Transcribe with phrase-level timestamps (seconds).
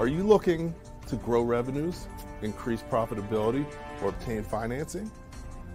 [0.00, 0.74] Are you looking
[1.06, 2.08] to grow revenues,
[2.42, 3.64] increase profitability,
[4.02, 5.08] or obtain financing?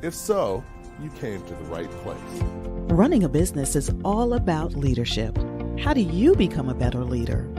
[0.01, 0.61] If so,
[1.01, 2.43] you came to the right place.
[2.91, 5.37] Running a business is all about leadership.
[5.79, 7.49] How do you become a better leader?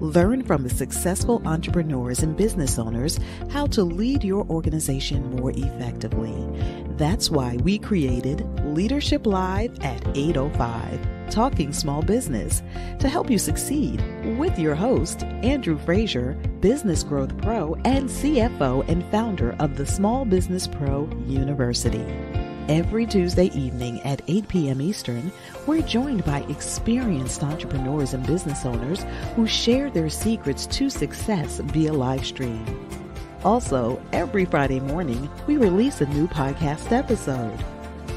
[0.00, 3.20] Learn from the successful entrepreneurs and business owners
[3.50, 6.34] how to lead your organization more effectively.
[6.96, 12.62] That's why we created Leadership Live at 805, Talking Small Business,
[12.98, 14.02] to help you succeed
[14.38, 20.24] with your host, Andrew Frazier, Business Growth Pro and CFO and founder of the Small
[20.24, 22.04] Business Pro University.
[22.70, 24.80] Every Tuesday evening at 8 p.m.
[24.80, 25.32] Eastern,
[25.66, 31.92] we're joined by experienced entrepreneurs and business owners who share their secrets to success via
[31.92, 32.64] live stream.
[33.42, 37.58] Also, every Friday morning, we release a new podcast episode.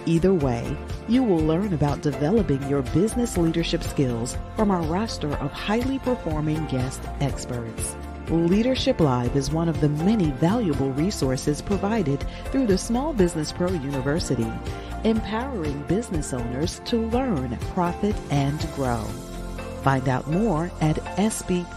[0.05, 0.77] Either way,
[1.07, 6.63] you will learn about developing your business leadership skills from our roster of highly performing
[6.67, 7.95] guest experts.
[8.29, 13.69] Leadership Live is one of the many valuable resources provided through the Small Business Pro
[13.69, 14.51] University,
[15.03, 19.03] empowering business owners to learn, profit, and grow.
[19.83, 21.73] Find out more at sbpro.u.com.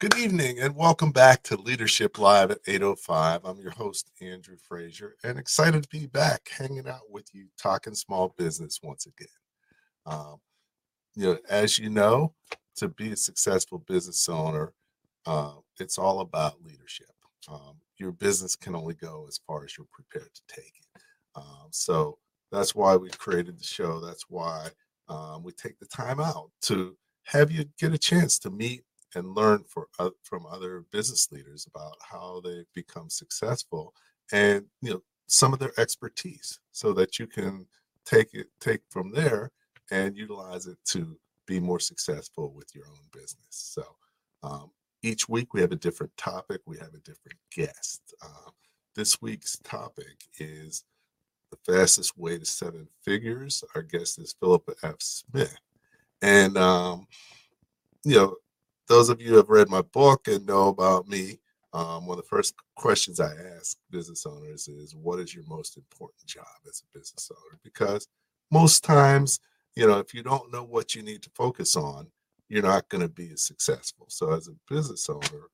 [0.00, 3.40] Good evening and welcome back to Leadership Live at 805.
[3.44, 7.96] I'm your host, Andrew Frazier, and excited to be back hanging out with you, talking
[7.96, 9.26] small business once again.
[10.06, 10.36] Um,
[11.16, 12.32] you know, as you know,
[12.76, 14.72] to be a successful business owner,
[15.26, 17.10] uh, it's all about leadership.
[17.48, 21.02] Um, your business can only go as far as you're prepared to take it.
[21.34, 22.18] Um, so
[22.52, 23.98] that's why we created the show.
[23.98, 24.68] That's why
[25.08, 29.34] um, we take the time out to have you get a chance to meet and
[29.34, 33.94] learn for, uh, from other business leaders about how they've become successful
[34.32, 37.66] and you know some of their expertise so that you can
[38.04, 39.50] take it take from there
[39.90, 43.38] and utilize it to be more successful with your own business.
[43.48, 43.82] So
[44.42, 44.70] um,
[45.02, 48.14] each week we have a different topic we have a different guest.
[48.22, 48.50] Uh,
[48.94, 50.84] this week's topic is
[51.50, 53.64] the fastest way to seven figures.
[53.74, 54.96] Our guest is Philip F.
[54.98, 55.56] Smith.
[56.20, 57.06] And um,
[58.04, 58.36] you know
[58.88, 61.38] those of you who have read my book and know about me,
[61.72, 65.76] um, one of the first questions I ask business owners is, "What is your most
[65.76, 68.08] important job as a business owner?" Because
[68.50, 69.40] most times,
[69.76, 72.10] you know, if you don't know what you need to focus on,
[72.48, 74.06] you're not going to be as successful.
[74.08, 75.50] So, as a business owner,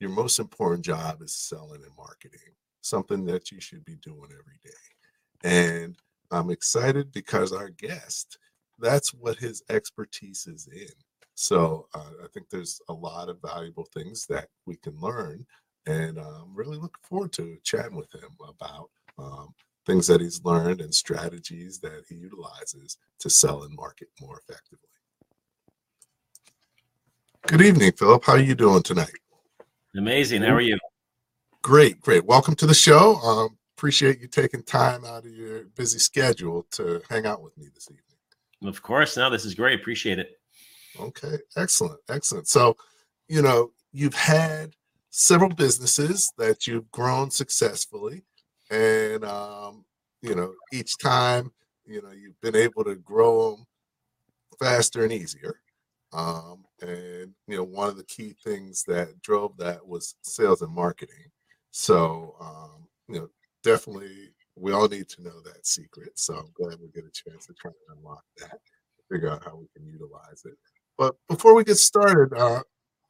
[0.00, 4.60] your most important job is selling and marketing, something that you should be doing every
[4.62, 4.70] day.
[5.42, 5.96] And
[6.30, 8.38] I'm excited because our guest,
[8.78, 10.88] that's what his expertise is in.
[11.34, 15.44] So uh, I think there's a lot of valuable things that we can learn,
[15.86, 20.44] and I'm um, really looking forward to chatting with him about um, things that he's
[20.44, 24.88] learned and strategies that he utilizes to sell and market more effectively.
[27.46, 28.24] Good evening, Philip.
[28.24, 29.12] How are you doing tonight?
[29.96, 30.42] Amazing.
[30.42, 30.78] How are you?
[31.62, 32.24] Great, great.
[32.24, 33.16] Welcome to the show.
[33.16, 37.66] Um, appreciate you taking time out of your busy schedule to hang out with me
[37.74, 38.70] this evening.
[38.70, 39.16] Of course.
[39.16, 39.78] No, this is great.
[39.78, 40.38] Appreciate it.
[40.98, 42.48] Okay, excellent, excellent.
[42.48, 42.76] So,
[43.28, 44.74] you know, you've had
[45.10, 48.22] several businesses that you've grown successfully,
[48.70, 49.84] and um,
[50.22, 51.52] you know, each time,
[51.86, 53.66] you know, you've been able to grow them
[54.60, 55.60] faster and easier.
[56.12, 60.72] Um, and you know, one of the key things that drove that was sales and
[60.72, 61.30] marketing.
[61.72, 63.28] So, um, you know,
[63.64, 66.10] definitely we all need to know that secret.
[66.18, 68.58] So I'm glad we get a chance to try and unlock that,
[69.10, 70.54] figure out how we can utilize it.
[70.96, 72.62] But before we get started, uh,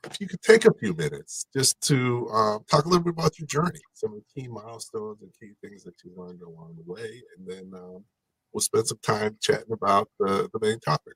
[0.05, 3.39] if you could take a few minutes just to uh, talk a little bit about
[3.39, 6.93] your journey, some of the key milestones and key things that you learned along the
[6.93, 8.05] way, and then um,
[8.53, 11.15] we'll spend some time chatting about the, the main topic.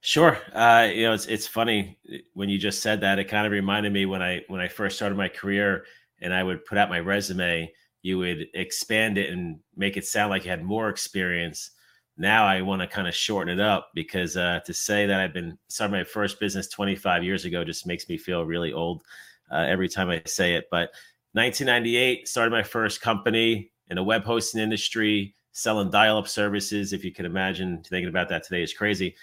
[0.00, 0.38] Sure.
[0.54, 3.18] Uh, you know, it's it's funny eh, when you just said that.
[3.18, 5.84] It kind of reminded me when I when I first started my career,
[6.20, 7.72] and I would put out my resume.
[8.02, 11.72] You would expand it and make it sound like you had more experience
[12.18, 15.34] now I want to kind of shorten it up because uh, to say that I've
[15.34, 19.02] been starting my first business 25 years ago just makes me feel really old
[19.50, 20.68] uh, every time I say it.
[20.70, 20.90] But
[21.32, 26.94] 1998 started my first company in the web hosting industry, selling dial-up services.
[26.94, 29.14] If you can imagine thinking about that today is crazy.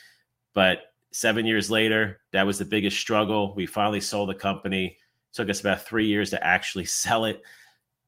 [0.54, 3.56] But seven years later, that was the biggest struggle.
[3.56, 4.86] We finally sold the company.
[4.86, 7.42] It took us about three years to actually sell it.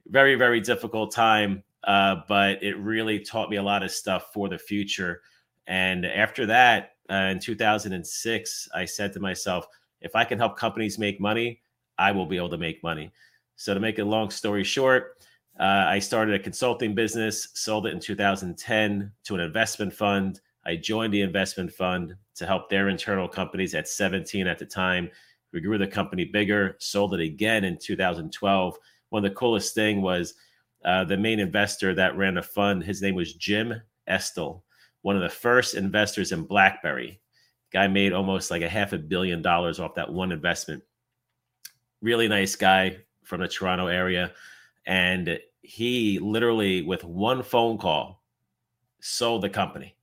[0.07, 4.49] Very, very difficult time uh, but it really taught me a lot of stuff for
[4.49, 5.21] the future.
[5.67, 9.67] And after that, uh, in 2006, I said to myself,
[10.01, 11.61] if I can help companies make money,
[11.97, 13.11] I will be able to make money.
[13.55, 15.17] So, to make a long story short,
[15.57, 20.41] Uh, I started a consulting business, sold it in 2010 to an investment fund.
[20.65, 25.09] I joined the investment fund to help their internal companies at 17 at the time.
[25.53, 28.77] We grew the company bigger, sold it again in 2012.
[29.11, 30.33] One of the coolest thing was
[30.85, 32.83] uh, the main investor that ran the fund.
[32.83, 33.73] His name was Jim
[34.07, 34.63] Estill,
[35.01, 37.19] one of the first investors in BlackBerry.
[37.73, 40.83] Guy made almost like a half a billion dollars off that one investment.
[42.01, 44.31] Really nice guy from the Toronto area.
[44.85, 48.23] And he literally, with one phone call,
[49.01, 49.95] sold the company.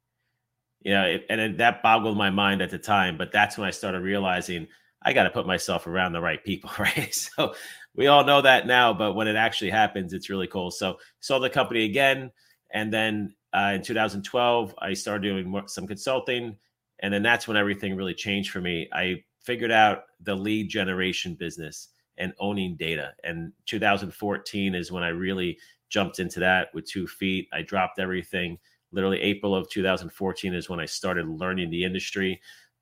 [0.81, 3.17] You know, it, and that boggled my mind at the time.
[3.17, 4.67] But that's when I started realizing
[5.01, 7.15] I got to put myself around the right people, right?
[7.15, 7.55] So
[7.95, 10.71] we all know that now, but when it actually happens, it's really cool.
[10.71, 12.31] So sold the company again,
[12.73, 16.57] and then uh, in 2012, I started doing more, some consulting,
[17.01, 18.89] and then that's when everything really changed for me.
[18.93, 23.13] I figured out the lead generation business and owning data.
[23.25, 25.59] And 2014 is when I really
[25.91, 27.49] jumped into that with two feet.
[27.53, 28.59] I dropped everything.
[28.93, 32.41] Literally, April of 2014 is when I started learning the industry.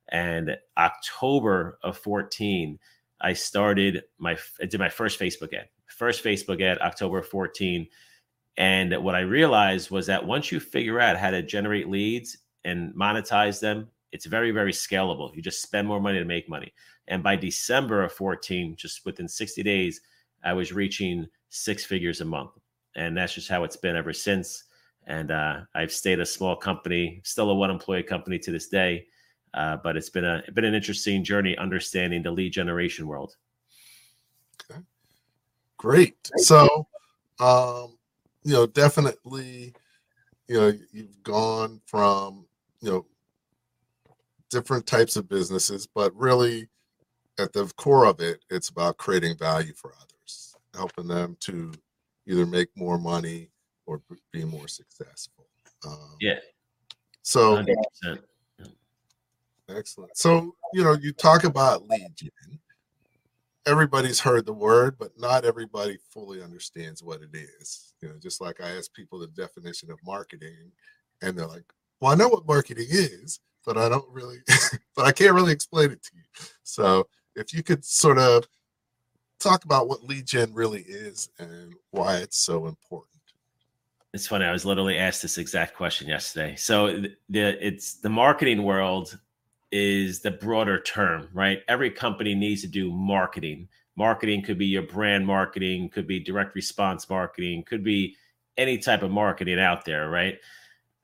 [0.08, 2.78] And October of 14,
[3.20, 5.68] I started my I did my first Facebook ad.
[5.86, 7.86] First Facebook ad, October 14.
[8.56, 12.94] And what I realized was that once you figure out how to generate leads and
[12.94, 15.34] monetize them, it's very, very scalable.
[15.34, 16.72] You just spend more money to make money.
[17.08, 20.00] And by December of 14, just within 60 days,
[20.44, 22.50] I was reaching six figures a month.
[22.96, 24.64] And that's just how it's been ever since.
[25.06, 29.06] And uh, I've stayed a small company, still a one employee company to this day.
[29.54, 33.36] Uh, but it's been a been an interesting journey understanding the lead generation world.
[34.70, 34.80] Okay,
[35.76, 36.16] great.
[36.36, 36.86] So,
[37.40, 37.98] um,
[38.44, 39.74] you know, definitely,
[40.48, 42.46] you know, you've gone from
[42.80, 43.06] you know
[44.50, 46.68] different types of businesses, but really
[47.38, 51.72] at the core of it, it's about creating value for others, helping them to
[52.26, 53.50] either make more money
[53.86, 55.46] or be more successful.
[55.86, 56.38] Um, yeah.
[57.22, 58.18] So, 100%.
[59.76, 60.16] Excellent.
[60.16, 62.30] So, you know, you talk about lead gen.
[63.66, 67.92] Everybody's heard the word, but not everybody fully understands what it is.
[68.00, 70.72] You know, just like I ask people the definition of marketing,
[71.22, 71.64] and they're like,
[72.00, 74.38] well, I know what marketing is, but I don't really,
[74.96, 76.46] but I can't really explain it to you.
[76.62, 77.06] So
[77.36, 78.46] if you could sort of
[79.40, 83.08] talk about what lead gen really is and why it's so important.
[84.12, 84.44] It's funny.
[84.44, 86.56] I was literally asked this exact question yesterday.
[86.56, 89.18] So the it's the marketing world
[89.72, 91.60] is the broader term, right?
[91.68, 93.68] Every company needs to do marketing.
[93.96, 98.16] Marketing could be your brand marketing, could be direct response marketing, could be
[98.56, 100.38] any type of marketing out there, right?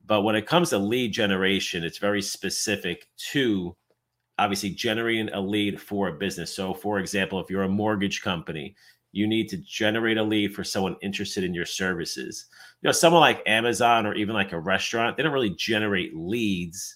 [0.04, 3.76] But when it comes to lead generation, it's very specific to
[4.38, 6.54] obviously generating a lead for a business.
[6.54, 8.76] So, for example, if you're a mortgage company,
[9.12, 12.46] you need to generate a lead for someone interested in your services.
[12.82, 16.95] You know, someone like Amazon or even like a restaurant, they don't really generate leads.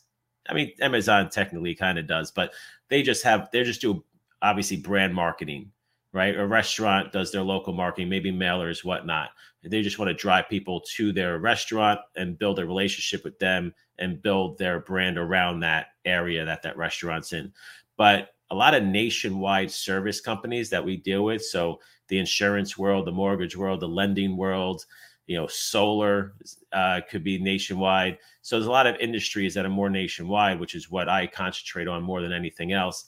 [0.51, 2.53] I mean, Amazon technically kind of does, but
[2.89, 4.05] they just have, they just do
[4.43, 5.71] obviously brand marketing
[6.13, 6.37] right?
[6.37, 9.31] A restaurant does their local marketing, maybe mailers, whatnot.
[9.63, 13.75] They just want to drive people to their restaurant and build a relationship with them
[13.99, 17.53] and build their brand around that area that that restaurant's in.
[17.97, 23.07] But a lot of nationwide service companies that we deal with, so the insurance world,
[23.07, 24.85] the mortgage world, the lending world,
[25.31, 26.35] you know, solar
[26.73, 28.19] uh, could be nationwide.
[28.43, 31.87] So there's a lot of industries that are more nationwide, which is what I concentrate
[31.87, 33.07] on more than anything else.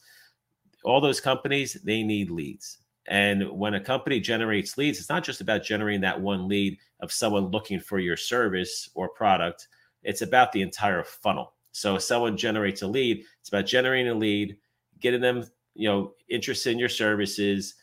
[0.84, 5.40] All those companies, they need leads and when a company generates leads, it's not just
[5.40, 9.68] about generating that one lead of someone looking for your service or product.
[10.02, 11.54] It's about the entire funnel.
[11.72, 14.56] So if someone generates a lead, it's about generating a lead,
[15.00, 17.74] getting them, you know, interested in your services,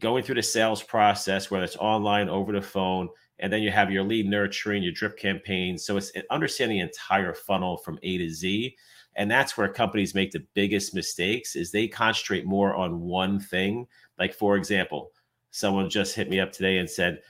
[0.00, 3.08] going through the sales process, whether it's online, over the phone,
[3.40, 5.78] and then you have your lead nurturing, your drip campaign.
[5.78, 8.76] So it's understanding the entire funnel from A to Z.
[9.16, 13.86] And that's where companies make the biggest mistakes is they concentrate more on one thing
[14.18, 15.12] like, for example,
[15.50, 17.22] someone just hit me up today and said,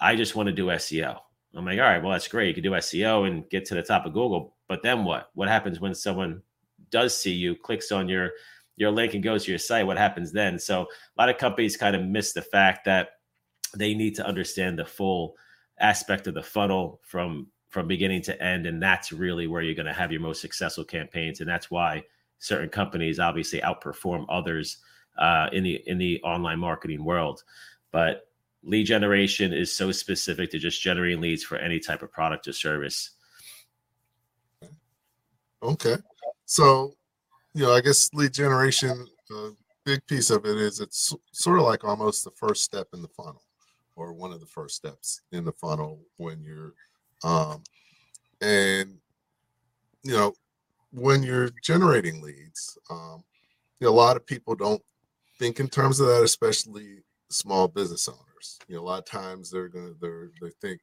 [0.00, 1.18] I just want to do SEO.
[1.56, 2.48] I'm like, all right, well, that's great.
[2.48, 4.54] You can do SEO and get to the top of Google.
[4.68, 5.30] But then what?
[5.34, 6.42] What happens when someone
[6.90, 8.30] does see you, clicks on your
[8.76, 9.86] your link and goes to your site?
[9.86, 10.58] What happens then?
[10.58, 13.10] So a lot of companies kind of miss the fact that
[13.76, 15.36] they need to understand the full
[15.80, 19.84] aspect of the funnel from from beginning to end and that's really where you're going
[19.84, 22.02] to have your most successful campaigns and that's why
[22.38, 24.78] certain companies obviously outperform others
[25.18, 27.42] uh, in the in the online marketing world.
[27.90, 28.28] But
[28.62, 32.52] lead generation is so specific to just generating leads for any type of product or
[32.52, 33.10] service.
[35.62, 35.96] Okay,
[36.44, 36.94] so
[37.54, 39.50] you know, I guess lead generation, a
[39.84, 43.08] big piece of it is it's sort of like almost the first step in the
[43.08, 43.42] funnel,
[43.96, 46.72] or one of the first steps in the funnel when you're
[47.22, 47.62] um
[48.40, 48.96] and
[50.02, 50.32] you know
[50.92, 53.22] when you're generating leads um
[53.80, 54.82] you know, a lot of people don't
[55.38, 58.58] think in terms of that especially small business owners.
[58.68, 60.80] You know a lot of times they're gonna they're they think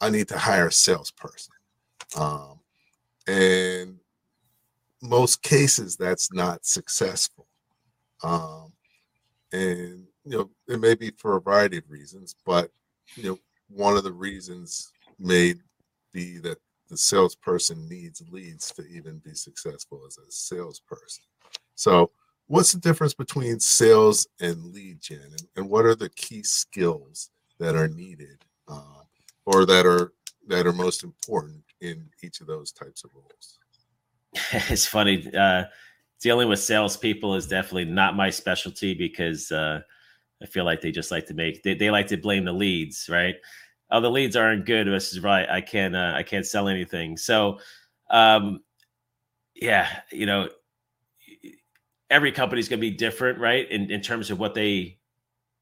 [0.00, 1.52] i need to hire a salesperson.
[2.16, 2.60] Um
[3.26, 3.96] and
[5.02, 7.46] most cases that's not successful.
[8.22, 8.72] Um
[9.52, 12.70] and you know it may be for a variety of reasons but
[13.16, 13.38] you know
[13.68, 15.54] one of the reasons may
[16.12, 21.24] be that the salesperson needs leads to even be successful as a salesperson.
[21.74, 22.10] So
[22.46, 27.30] what's the difference between sales and lead gen and, and what are the key skills
[27.58, 28.38] that are needed
[28.68, 29.02] uh,
[29.46, 30.12] or that are
[30.46, 33.58] that are most important in each of those types of roles?
[34.70, 35.64] It's funny uh,
[36.20, 39.80] dealing with salespeople is definitely not my specialty because uh,
[40.44, 43.08] I feel like they just like to make they, they like to blame the leads,
[43.08, 43.34] right?
[43.90, 44.86] Oh, the leads aren't good.
[44.86, 45.48] This is right.
[45.48, 47.16] I can't uh, I can't sell anything.
[47.16, 47.60] So,
[48.10, 48.60] um,
[49.54, 50.50] yeah, you know,
[52.10, 53.70] every company's going to be different, right?
[53.70, 54.98] In in terms of what they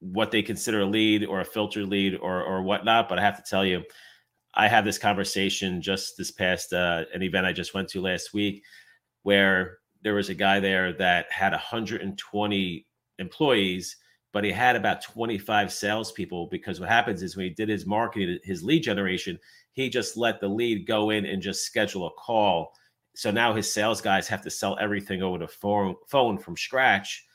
[0.00, 3.08] what they consider a lead or a filter lead or or whatnot.
[3.08, 3.84] But I have to tell you,
[4.54, 8.34] I had this conversation just this past uh, an event I just went to last
[8.34, 8.64] week,
[9.22, 12.86] where there was a guy there that had 120
[13.18, 13.96] employees,
[14.32, 16.46] but he had about 25 salespeople.
[16.46, 19.38] Because what happens is when he did his marketing, his lead generation,
[19.72, 22.72] he just let the lead go in and just schedule a call.
[23.14, 27.26] So now his sales guys have to sell everything over the phone, phone from scratch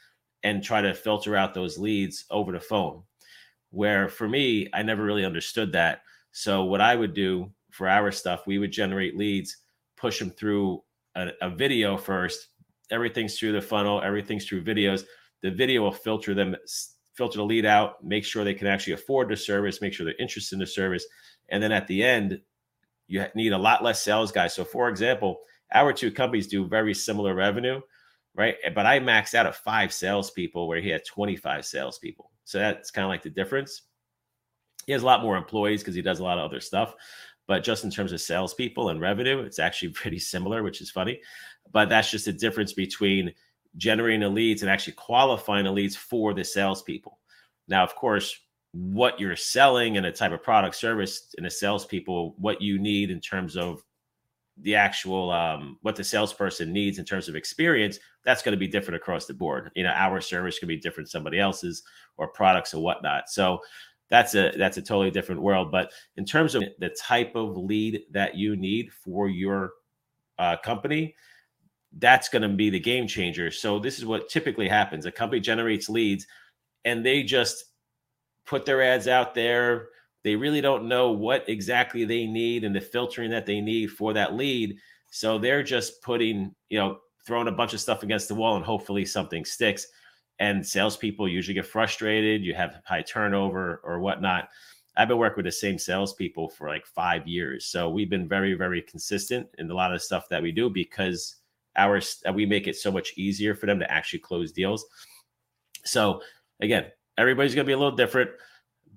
[0.44, 3.04] and try to filter out those leads over the phone.
[3.70, 6.02] Where for me, I never really understood that.
[6.32, 9.58] So what I would do for our stuff, we would generate leads,
[9.98, 10.84] push them through
[11.16, 12.48] a, a video first,
[12.92, 15.04] everything's through the funnel, everything's through videos.
[15.42, 16.56] The video will filter them,
[17.14, 20.16] filter the lead out, make sure they can actually afford the service, make sure they're
[20.20, 21.06] interested in the service.
[21.50, 22.42] And then at the end,
[23.08, 24.54] you need a lot less sales guys.
[24.54, 25.40] So, for example,
[25.74, 27.82] our two companies do very similar revenue,
[28.36, 28.56] right?
[28.64, 32.32] Eh, but I maxed out at five salespeople where he had 25 salespeople.
[32.46, 33.84] So that's kind of like the difference.
[34.86, 36.96] He has a lot more employees because he does a lot of other stuff.
[37.48, 41.22] But just in terms of salespeople and revenue, it's actually pretty similar, which is funny.
[41.72, 43.34] But that's just a difference between
[43.78, 47.20] generating the leads and actually qualifying the leads for the salespeople.
[47.68, 48.40] Now, of course,
[48.72, 53.12] what you're selling and a type of product service and the salespeople, what you need
[53.12, 53.84] in terms of
[54.62, 58.68] the actual um, what the salesperson needs in terms of experience, that's going to be
[58.68, 59.72] different across the board.
[59.76, 61.84] You know, our service could be different somebody else's
[62.18, 63.30] or products or whatnot.
[63.30, 63.60] So
[64.10, 65.72] that's a that's a totally different world.
[65.72, 69.74] But in terms of the type of lead that you need for your
[70.40, 71.16] uh, company,
[72.00, 73.52] that's going to be the game changer.
[73.52, 76.28] So this is what typically happens: a company generates leads,
[76.86, 77.66] and they just
[78.46, 79.90] put their ads out there.
[80.24, 84.14] They really don't know what exactly they need and the filtering that they need for
[84.14, 84.78] that lead.
[85.12, 88.66] So they're just putting, you know, throwing a bunch of stuff against the wall and
[88.66, 89.88] hopefully something sticks.
[90.40, 92.44] And salespeople usually get frustrated.
[92.44, 94.50] You have high turnover or whatnot.
[94.96, 97.66] I've been working with the same salespeople for like five years.
[97.66, 101.36] So we've been very, very consistent in a lot of stuff that we do because
[101.78, 104.86] our uh, we make it so much easier for them to actually close deals.
[105.86, 106.22] So
[106.62, 106.86] again,
[107.18, 108.32] everybody's going to be a little different,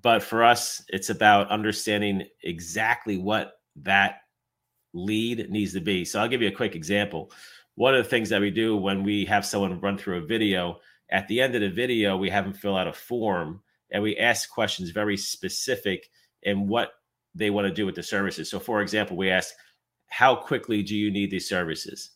[0.01, 4.15] but for us, it's about understanding exactly what that
[4.93, 6.05] lead needs to be.
[6.05, 7.31] So I'll give you a quick example.
[7.75, 10.79] One of the things that we do when we have someone run through a video,
[11.11, 13.61] at the end of the video, we have them fill out a form
[13.91, 16.09] and we ask questions very specific
[16.43, 16.93] in what
[17.35, 18.49] they want to do with the services.
[18.49, 19.53] So, for example, we ask,
[20.07, 22.11] How quickly do you need these services?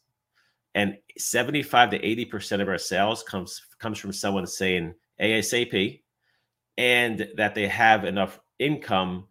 [0.75, 6.01] And 75 to 80% of our sales comes comes from someone saying ASAP
[6.77, 9.27] and that they have enough income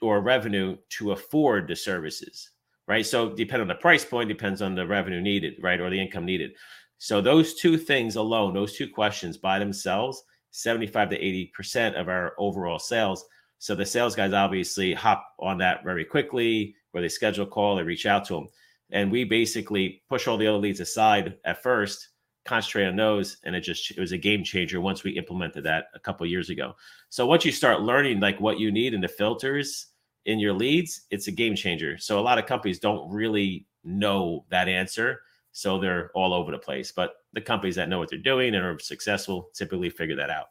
[0.00, 2.50] or revenue to afford the services,
[2.86, 3.04] right?
[3.04, 5.80] So depend on the price point, depends on the revenue needed, right?
[5.80, 6.52] Or the income needed.
[6.98, 12.34] So those two things alone, those two questions by themselves, 75 to 80% of our
[12.38, 13.24] overall sales.
[13.58, 17.74] So the sales guys obviously hop on that very quickly, where they schedule a call,
[17.74, 18.48] they reach out to them
[18.90, 22.10] and we basically push all the other leads aside at first
[22.44, 25.86] concentrate on those and it just it was a game changer once we implemented that
[25.94, 26.74] a couple years ago.
[27.08, 29.88] So once you start learning like what you need in the filters
[30.26, 31.98] in your leads it's a game changer.
[31.98, 35.20] So a lot of companies don't really know that answer
[35.52, 36.92] so they're all over the place.
[36.92, 40.46] But the companies that know what they're doing and are successful typically figure that out.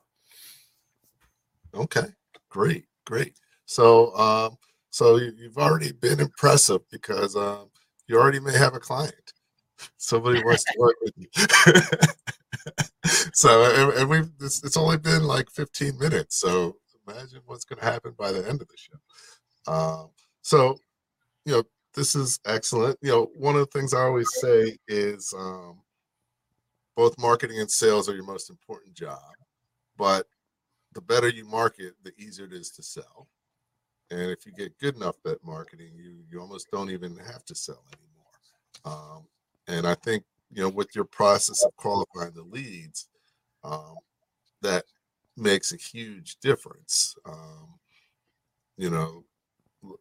[1.74, 2.08] Okay
[2.56, 3.34] great great.
[3.65, 4.58] So um
[4.89, 7.70] so you've already been impressive because um
[8.07, 9.33] you already may have a client.
[9.97, 11.27] Somebody wants to work with you.
[13.33, 16.39] so, and, we've it's, it's, only been like 15 minutes.
[16.39, 19.71] So imagine what's going to happen by the end of the show.
[19.71, 20.09] Um,
[20.41, 20.77] so,
[21.45, 22.97] you know, this is excellent.
[23.01, 25.81] You know, one of the things I always say is um,
[26.95, 29.19] both marketing and sales are your most important job,
[29.97, 30.27] but
[30.93, 33.27] the better you market, the easier it is to sell.
[34.12, 37.55] And if you get good enough at marketing, you you almost don't even have to
[37.55, 38.97] sell anymore.
[39.17, 39.27] Um,
[39.67, 43.07] and I think you know with your process of qualifying the leads,
[43.63, 43.95] um,
[44.62, 44.85] that
[45.38, 47.15] makes a huge difference.
[47.25, 47.79] Um,
[48.77, 49.24] you know,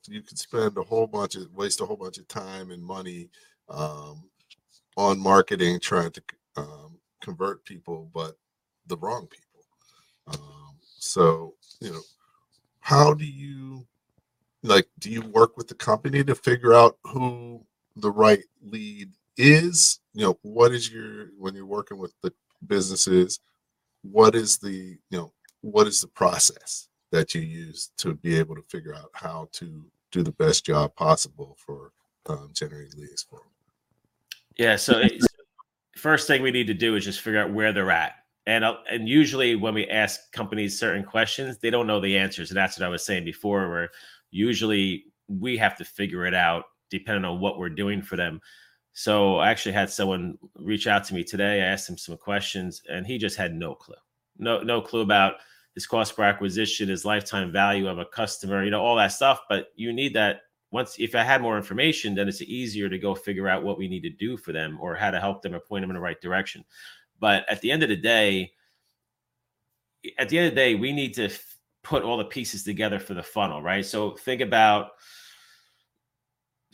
[0.09, 3.29] you could spend a whole bunch of waste a whole bunch of time and money
[3.69, 4.25] um,
[4.97, 6.23] on marketing trying to
[6.57, 8.37] um, convert people, but
[8.87, 10.39] the wrong people.
[10.39, 12.03] Um, so you know,
[12.81, 13.87] how do you
[14.65, 14.89] like?
[14.99, 17.65] Do you work with the company to figure out who
[17.97, 20.01] the right lead is?
[20.15, 22.33] You know, what is your when you're working with the
[22.67, 23.41] businesses?
[24.03, 28.57] What is the you know what is the process that you use to be able
[28.57, 31.93] to figure out how to do the best job possible for
[32.27, 33.49] um, generating leads for them?
[34.57, 34.77] Yeah.
[34.77, 35.03] So,
[35.97, 38.13] first thing we need to do is just figure out where they're at.
[38.47, 42.51] And, uh, and usually when we ask companies certain questions, they don't know the answers.
[42.51, 43.91] And that's what I was saying before, where
[44.35, 48.41] usually we have to figure it out depending on what we're doing for them.
[48.93, 51.63] So I actually had someone reach out to me today.
[51.63, 53.95] I asked him some questions and he just had no clue.
[54.39, 55.35] No, no clue about
[55.75, 59.43] his cost per acquisition, his lifetime value of a customer, you know, all that stuff.
[59.49, 63.15] But you need that once if I had more information, then it's easier to go
[63.15, 65.61] figure out what we need to do for them or how to help them or
[65.61, 66.65] point them in the right direction.
[67.21, 68.53] But at the end of the day,
[70.19, 71.29] at the end of the day, we need to
[71.85, 73.85] put all the pieces together for the funnel, right?
[73.85, 74.91] So think about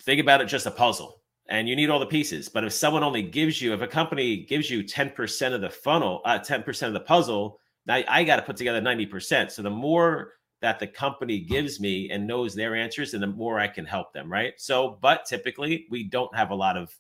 [0.00, 2.49] think about it just a puzzle and you need all the pieces.
[2.49, 6.23] But if someone only gives you, if a company gives you 10% of the funnel,
[6.25, 9.50] uh, 10% of the puzzle, now I got to put together 90%.
[9.50, 13.59] So the more that the company gives me and knows their answers, and the more
[13.59, 14.52] I can help them, right?
[14.59, 16.94] So, but typically we don't have a lot of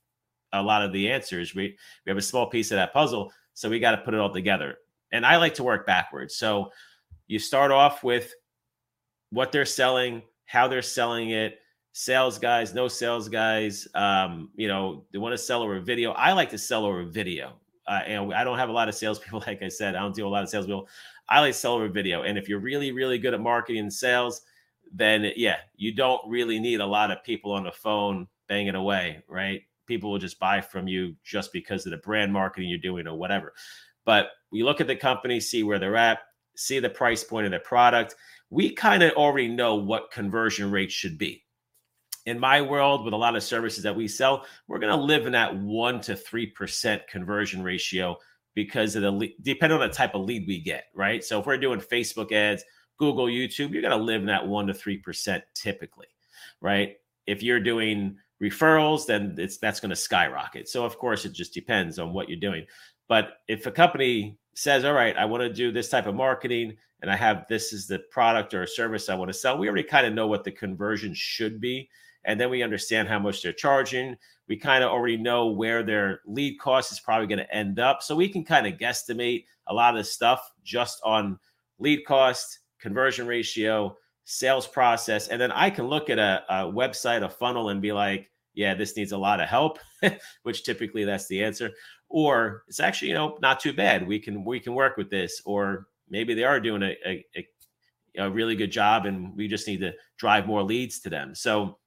[0.52, 1.54] a lot of the answers.
[1.54, 4.20] We we have a small piece of that puzzle, so we got to put it
[4.20, 4.78] all together.
[5.12, 6.36] And I like to work backwards.
[6.36, 6.72] So
[7.30, 8.34] you start off with
[9.30, 11.60] what they're selling, how they're selling it,
[11.92, 13.86] sales guys, no sales guys.
[13.94, 16.10] Um, you know, they want to sell over video.
[16.10, 17.52] I like to sell over video.
[17.86, 19.40] Uh, and I don't have a lot of salespeople.
[19.46, 20.88] Like I said, I don't deal with a lot of salespeople.
[21.28, 22.22] I like sell over video.
[22.22, 24.42] And if you're really, really good at marketing and sales,
[24.92, 29.22] then yeah, you don't really need a lot of people on the phone banging away,
[29.28, 29.62] right?
[29.86, 33.16] People will just buy from you just because of the brand marketing you're doing or
[33.16, 33.52] whatever.
[34.04, 36.18] But we look at the company, see where they're at,
[36.56, 38.16] see the price point of their product.
[38.50, 41.44] We kind of already know what conversion rate should be.
[42.26, 45.26] In my world with a lot of services that we sell we're going to live
[45.26, 48.16] in that 1 to 3% conversion ratio
[48.54, 51.24] because of the depending on the type of lead we get right?
[51.24, 52.62] So if we're doing facebook ads
[52.98, 56.08] google youtube you're going to live in that 1 to 3% typically
[56.60, 56.96] right?
[57.26, 60.68] If you're doing referrals then it's that's going to skyrocket.
[60.68, 62.66] So of course it just depends on what you're doing.
[63.08, 66.76] But if a company says all right i want to do this type of marketing
[67.02, 69.82] and i have this is the product or service i want to sell we already
[69.82, 71.88] kind of know what the conversion should be
[72.24, 74.16] and then we understand how much they're charging.
[74.48, 78.02] We kind of already know where their lead cost is probably going to end up.
[78.02, 81.38] So we can kind of guesstimate a lot of this stuff just on
[81.78, 85.28] lead cost, conversion ratio, sales process.
[85.28, 88.74] And then I can look at a, a website, a funnel, and be like, yeah,
[88.74, 89.78] this needs a lot of help,
[90.42, 91.70] which typically that's the answer.
[92.10, 94.06] Or it's actually, you know, not too bad.
[94.06, 95.40] We can we can work with this.
[95.44, 97.46] Or maybe they are doing a, a,
[98.18, 101.34] a really good job and we just need to drive more leads to them.
[101.34, 101.78] So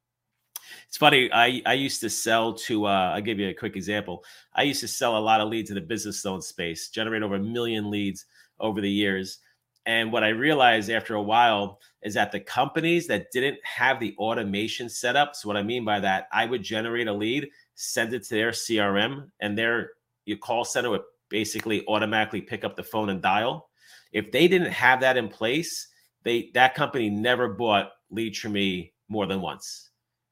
[0.87, 1.31] it's funny.
[1.31, 4.23] I, I used to sell to, uh, I'll give you a quick example.
[4.55, 7.35] I used to sell a lot of leads in the business loan space, generate over
[7.35, 8.25] a million leads
[8.59, 9.39] over the years.
[9.85, 14.15] And what I realized after a while is that the companies that didn't have the
[14.17, 15.35] automation set up.
[15.35, 18.51] So, what I mean by that, I would generate a lead, send it to their
[18.51, 19.91] CRM, and their
[20.25, 23.69] your call center would basically automatically pick up the phone and dial.
[24.11, 25.87] If they didn't have that in place,
[26.23, 27.91] they that company never bought
[28.39, 29.89] from me more than once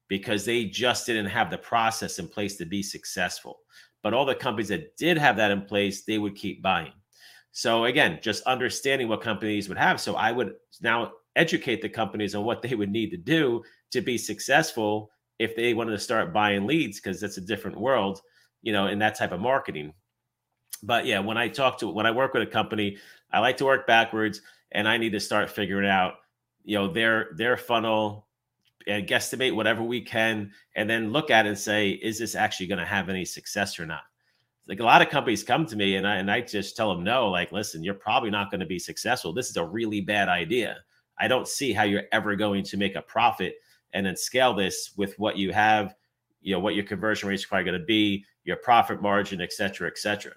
[0.07, 3.59] because they just didn't have the process in place to be successful.
[4.03, 6.91] But all the companies that did have that in place, they would keep buying.
[7.51, 9.99] So again, just understanding what companies would have.
[9.99, 14.01] So I would now educate the companies on what they would need to do to
[14.01, 18.21] be successful if they wanted to start buying leads because that's a different world,
[18.61, 19.93] you know, in that type of marketing.
[20.83, 22.97] But yeah, when I talk to when I work with a company,
[23.31, 26.15] I like to work backwards and I need to start figuring out,
[26.63, 28.27] you know, their their funnel,
[28.87, 32.67] and guesstimate whatever we can, and then look at it and say, is this actually
[32.67, 34.03] going to have any success or not?
[34.67, 37.03] Like a lot of companies come to me and I and I just tell them
[37.03, 39.33] no, like, listen, you're probably not going to be successful.
[39.33, 40.77] This is a really bad idea,
[41.19, 43.55] I don't see how you're ever going to make a profit
[43.93, 45.93] and then scale this with what you have,
[46.41, 49.53] you know, what your conversion rate is probably going to be, your profit margin, et
[49.53, 50.33] cetera, et cetera.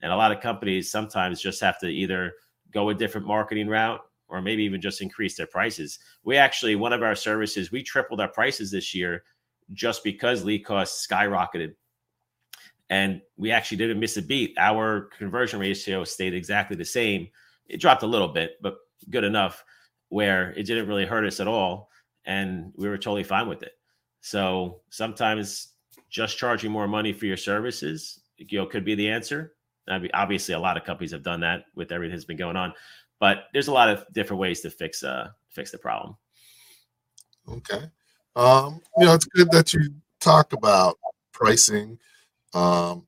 [0.00, 2.34] And a lot of companies sometimes just have to either
[2.72, 5.98] go a different marketing route or maybe even just increase their prices.
[6.22, 9.24] We actually, one of our services, we tripled our prices this year
[9.72, 11.74] just because lead costs skyrocketed.
[12.90, 14.54] And we actually didn't miss a beat.
[14.58, 17.28] Our conversion ratio stayed exactly the same.
[17.66, 18.76] It dropped a little bit, but
[19.10, 19.64] good enough
[20.10, 21.90] where it didn't really hurt us at all.
[22.24, 23.72] And we were totally fine with it.
[24.20, 25.74] So sometimes
[26.08, 29.54] just charging more money for your services, you know, could be the answer.
[29.88, 32.56] I mean, obviously, a lot of companies have done that with everything that's been going
[32.56, 32.72] on,
[33.20, 36.16] but there's a lot of different ways to fix uh fix the problem.
[37.48, 37.84] Okay,
[38.36, 39.90] um, you know, it's good that you
[40.20, 40.98] talk about
[41.32, 41.98] pricing.
[42.54, 43.06] Um,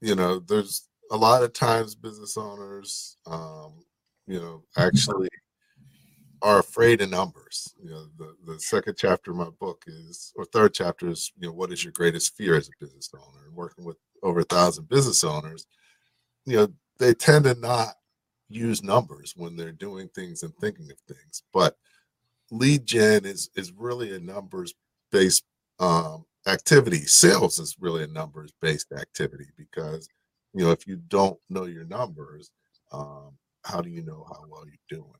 [0.00, 3.84] you know, there's a lot of times business owners, um,
[4.26, 5.28] you know, actually
[6.42, 7.74] are afraid of numbers.
[7.82, 11.48] You know, the, the second chapter of my book is, or third chapter is, you
[11.48, 13.46] know, what is your greatest fear as a business owner?
[13.46, 15.66] And working with over a thousand business owners,
[16.44, 16.68] you know,
[16.98, 17.94] they tend to not
[18.48, 21.42] use numbers when they're doing things and thinking of things.
[21.52, 21.76] But
[22.50, 24.74] lead gen is is really a numbers
[25.10, 25.44] based
[25.78, 27.00] um, activity.
[27.00, 30.08] Sales is really a numbers based activity because
[30.54, 32.50] you know if you don't know your numbers,
[32.92, 33.32] um,
[33.64, 35.12] how do you know how well you're doing?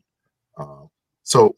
[0.58, 0.88] Um,
[1.26, 1.56] so,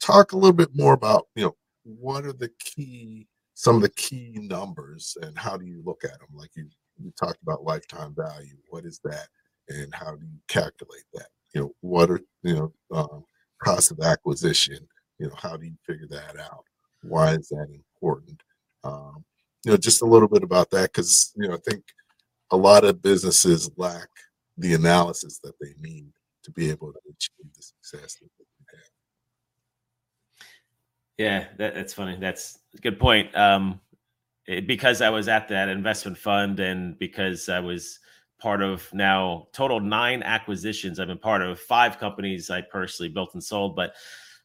[0.00, 3.90] talk a little bit more about you know what are the key some of the
[3.90, 6.28] key numbers and how do you look at them?
[6.34, 8.56] Like you you talked about lifetime value.
[8.70, 9.28] What is that,
[9.68, 11.26] and how do you calculate that?
[11.54, 13.24] You know, what are you know um,
[13.62, 14.78] cost of acquisition?
[15.18, 16.64] You know, how do you figure that out?
[17.02, 18.42] Why is that important?
[18.84, 19.22] Um,
[19.66, 21.84] you know, just a little bit about that because you know I think
[22.50, 24.08] a lot of businesses lack
[24.56, 26.10] the analysis that they need
[26.44, 28.16] to be able to achieve the success
[31.18, 32.16] yeah, that, that's funny.
[32.18, 33.34] That's a good point.
[33.36, 33.80] Um,
[34.46, 37.98] it, because I was at that investment fund and because I was
[38.40, 43.34] part of now total nine acquisitions I've been part of, five companies I personally built
[43.34, 43.76] and sold.
[43.76, 43.94] But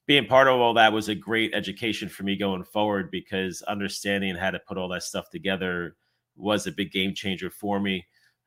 [0.05, 4.35] being part of all that was a great education for me going forward because understanding
[4.35, 5.95] how to put all that stuff together
[6.35, 8.05] was a big game changer for me.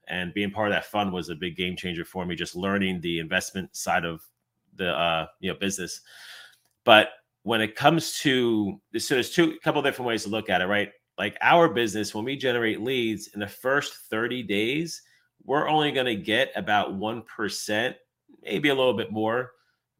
[0.08, 3.00] And being part of that fund was a big game changer for me, just learning
[3.00, 4.22] the investment side of
[4.76, 6.00] the uh, you know business.
[6.84, 7.10] But
[7.42, 10.90] when it comes to so there's two couple different ways to look at it, right?
[11.18, 15.02] Like our business, when we generate leads in the first 30 days,
[15.44, 17.94] we're only going to get about 1%,
[18.42, 19.52] maybe a little bit more.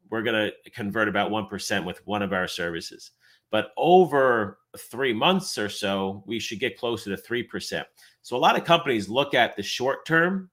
[0.09, 3.11] We're going to convert about 1% with one of our services.
[3.51, 7.83] But over three months or so, we should get closer to 3%.
[8.21, 10.49] So a lot of companies look at the short term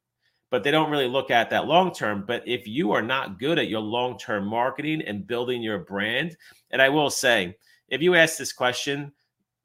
[0.50, 2.24] but they don't really look at that long term.
[2.26, 6.36] But if you are not good at your long term marketing and building your brand,
[6.70, 7.56] and I will say,
[7.88, 9.12] if you asked this question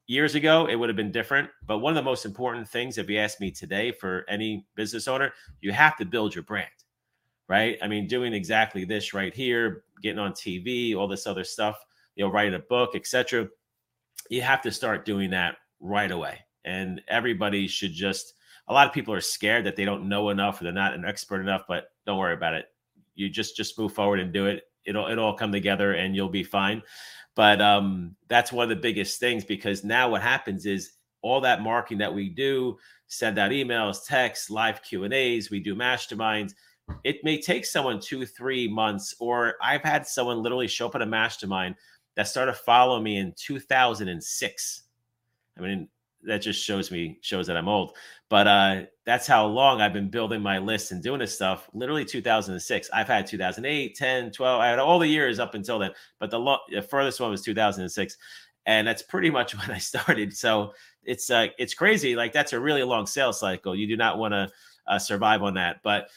[0.06, 1.48] years ago, it would have been different.
[1.66, 5.08] But one of the most important things, if you ask me today for any business
[5.08, 6.68] owner, you have to build your brand,
[7.48, 7.78] right?
[7.82, 11.76] I mean, doing exactly this right here, getting on TV, all this other stuff,
[12.16, 13.48] you know, writing a book, etc.
[14.28, 16.40] You have to start doing that right away.
[16.64, 18.34] And everybody should just
[18.68, 21.04] a lot of people are scared that they don't know enough or they're not an
[21.04, 22.66] expert enough, but don't worry about it.
[23.14, 24.64] You just just move forward and do it.
[24.84, 26.82] It'll it'll all come together and you'll be fine.
[27.34, 31.62] But um, that's one of the biggest things because now what happens is all that
[31.62, 36.52] marketing that we do, send out emails, texts, live Q and A's, we do masterminds.
[37.02, 41.02] It may take someone two, three months, or I've had someone literally show up at
[41.02, 41.76] a mastermind
[42.14, 44.82] that started following me in 2006.
[45.56, 45.88] I mean,
[46.26, 47.96] that just shows me shows that I'm old.
[48.28, 51.68] But uh, that's how long I've been building my list and doing this stuff.
[51.72, 52.90] Literally 2006.
[52.92, 54.60] I've had 2008, 10, 12.
[54.60, 55.92] I had all the years up until then.
[56.18, 58.16] But the, lo- the furthest one was 2006,
[58.66, 60.36] and that's pretty much when I started.
[60.36, 60.72] So
[61.04, 62.16] it's uh, it's crazy.
[62.16, 63.76] Like that's a really long sales cycle.
[63.76, 64.50] You do not want to
[64.86, 66.08] uh, survive on that, but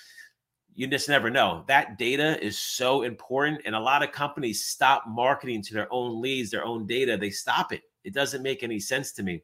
[0.75, 1.63] you just never know.
[1.67, 6.21] That data is so important, and a lot of companies stop marketing to their own
[6.21, 7.17] leads, their own data.
[7.17, 7.81] They stop it.
[8.03, 9.43] It doesn't make any sense to me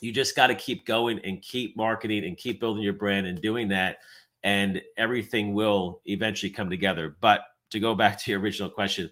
[0.00, 3.40] you just got to keep going and keep marketing and keep building your brand and
[3.40, 3.98] doing that
[4.42, 7.16] and everything will eventually come together.
[7.20, 9.10] But to go back to your original question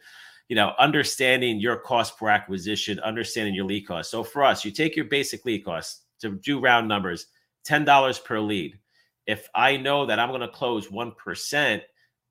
[0.52, 4.10] you know understanding your cost per acquisition understanding your lead cost.
[4.10, 7.28] So for us you take your basic lead cost to do round numbers
[7.66, 8.78] $10 per lead.
[9.26, 11.80] If i know that i'm going to close 1%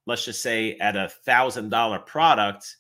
[0.06, 2.78] let's just say at a thousand dollar product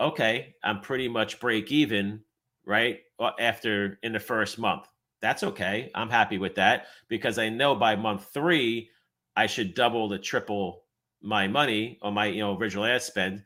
[0.00, 2.20] okay i'm pretty much break even
[2.64, 3.00] right
[3.38, 4.86] after in the first month.
[5.22, 5.90] That's okay.
[5.94, 8.90] I'm happy with that because I know by month three,
[9.36, 10.84] I should double to triple
[11.22, 13.42] my money on my you know original ad spend.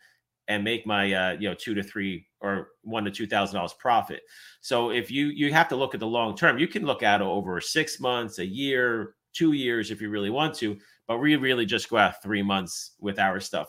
[0.48, 3.74] and make my uh, you know two to three or one to two thousand dollars
[3.74, 4.22] profit.
[4.60, 7.20] So if you you have to look at the long term, you can look at
[7.20, 10.76] over six months, a year, two years if you really want to,
[11.06, 13.68] but we really just go out three months with our stuff.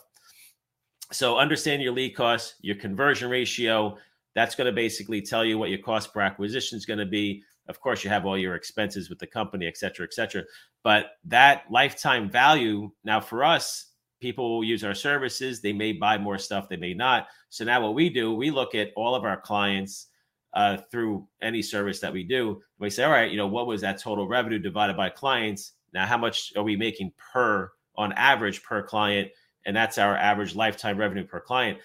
[1.12, 3.98] So understand your lead costs, your conversion ratio.
[4.39, 7.43] That's going to basically tell you what your cost per acquisition is going to be.
[7.67, 10.43] Of course, you have all your expenses with the company, et cetera, et cetera.
[10.82, 15.60] But that lifetime value, now for us, people will use our services.
[15.60, 17.28] They may buy more stuff, they may not.
[17.49, 20.08] So now what we do, we look at all of our clients
[20.54, 22.62] uh, through any service that we do.
[22.80, 25.73] We say, all right, you know, what was that total revenue divided by clients?
[25.93, 29.32] Now, how much are we making per on average per client?
[29.65, 31.80] And that's our average lifetime revenue per client.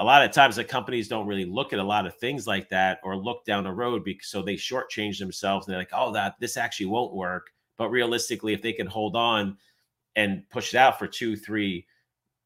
[0.00, 2.68] A lot of times, the companies don't really look at a lot of things like
[2.68, 6.12] that or look down the road because so they shortchange themselves and they're like, oh,
[6.12, 7.50] that this actually won't work.
[7.76, 9.56] But realistically, if they can hold on
[10.14, 11.86] and push it out for two, three,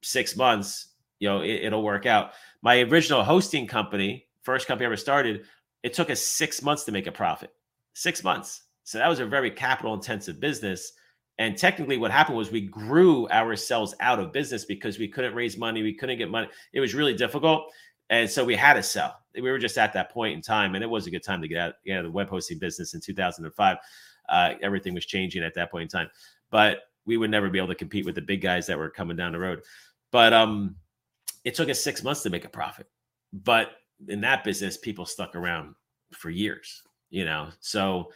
[0.03, 0.89] six months,
[1.19, 2.33] you know, it, will work out.
[2.63, 5.45] My original hosting company, first company I ever started,
[5.83, 7.51] it took us six months to make a profit.
[7.95, 8.63] Six months.
[8.85, 10.93] So that was a very capital intensive business.
[11.39, 15.57] And technically, what happened was we grew ourselves out of business because we couldn't raise
[15.57, 16.49] money, we couldn't get money.
[16.73, 17.73] It was really difficult.
[18.11, 19.19] And so we had to sell.
[19.35, 21.49] We were just at that point in time, and it was a good time to
[21.49, 23.77] get out, get out of the web hosting business in 2005.
[24.29, 26.11] Uh, everything was changing at that point in time.
[26.51, 29.17] But we would never be able to compete with the big guys that were coming
[29.17, 29.63] down the road.
[30.11, 30.77] But um,
[31.45, 32.87] it took us six months to make a profit.
[33.33, 33.71] But
[34.09, 35.75] in that business, people stuck around
[36.13, 37.49] for years, you know.
[37.61, 38.11] So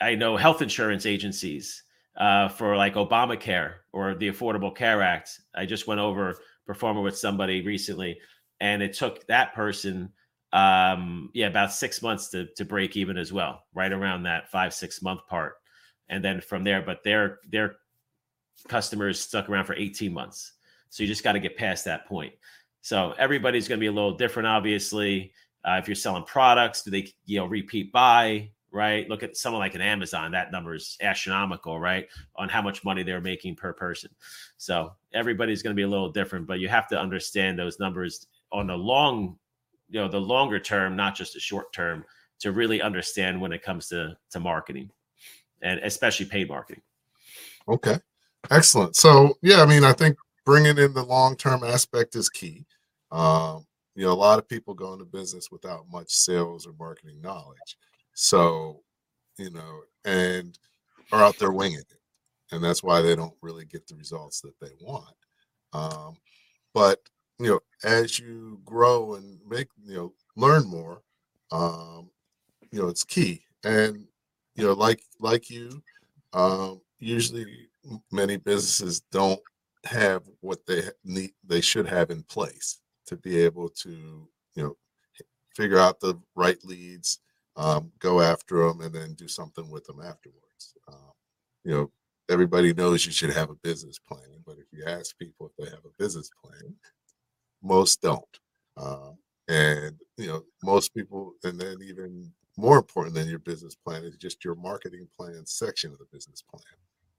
[0.00, 1.83] I know health insurance agencies
[2.16, 5.40] uh, for like Obamacare or the Affordable Care Act.
[5.54, 8.18] I just went over performing with somebody recently,
[8.60, 10.10] and it took that person,
[10.52, 14.74] um, yeah, about six months to to break even as well, right around that five
[14.74, 15.54] six month part
[16.08, 17.76] and then from there, but their their
[18.68, 20.52] customers stuck around for 18 months.
[20.90, 22.32] So you just got to get past that point.
[22.82, 25.32] So everybody's going to be a little different, obviously.
[25.64, 28.50] Uh, if you're selling products, do they you know repeat buy?
[28.74, 29.08] Right.
[29.08, 30.32] Look at someone like an Amazon.
[30.32, 32.08] That number is astronomical, right?
[32.34, 34.10] On how much money they're making per person.
[34.56, 38.26] So everybody's going to be a little different, but you have to understand those numbers
[38.50, 39.38] on the long,
[39.90, 42.04] you know, the longer term, not just the short term,
[42.40, 44.90] to really understand when it comes to to marketing
[45.62, 46.82] and especially paid marketing.
[47.68, 47.98] Okay,
[48.50, 48.96] excellent.
[48.96, 52.66] So yeah, I mean, I think bringing in the long term aspect is key.
[53.12, 57.20] Um, you know, a lot of people go into business without much sales or marketing
[57.20, 57.78] knowledge,
[58.14, 58.82] so
[59.38, 60.58] you know, and
[61.12, 61.98] are out there winging it,
[62.52, 65.14] and that's why they don't really get the results that they want.
[65.72, 66.16] Um,
[66.74, 67.00] but
[67.38, 71.02] you know, as you grow and make you know learn more,
[71.52, 72.10] um,
[72.70, 73.42] you know, it's key.
[73.64, 74.06] And
[74.54, 75.82] you know, like like you,
[76.32, 77.68] um, usually
[78.10, 79.40] many businesses don't
[79.84, 84.76] have what they need they should have in place to be able to you know
[85.54, 87.20] figure out the right leads
[87.56, 91.12] um, go after them and then do something with them afterwards um,
[91.64, 91.90] you know
[92.30, 95.70] everybody knows you should have a business plan but if you ask people if they
[95.70, 96.74] have a business plan
[97.62, 98.38] most don't
[98.76, 99.10] uh,
[99.48, 104.16] and you know most people and then even more important than your business plan is
[104.16, 106.62] just your marketing plan section of the business plan,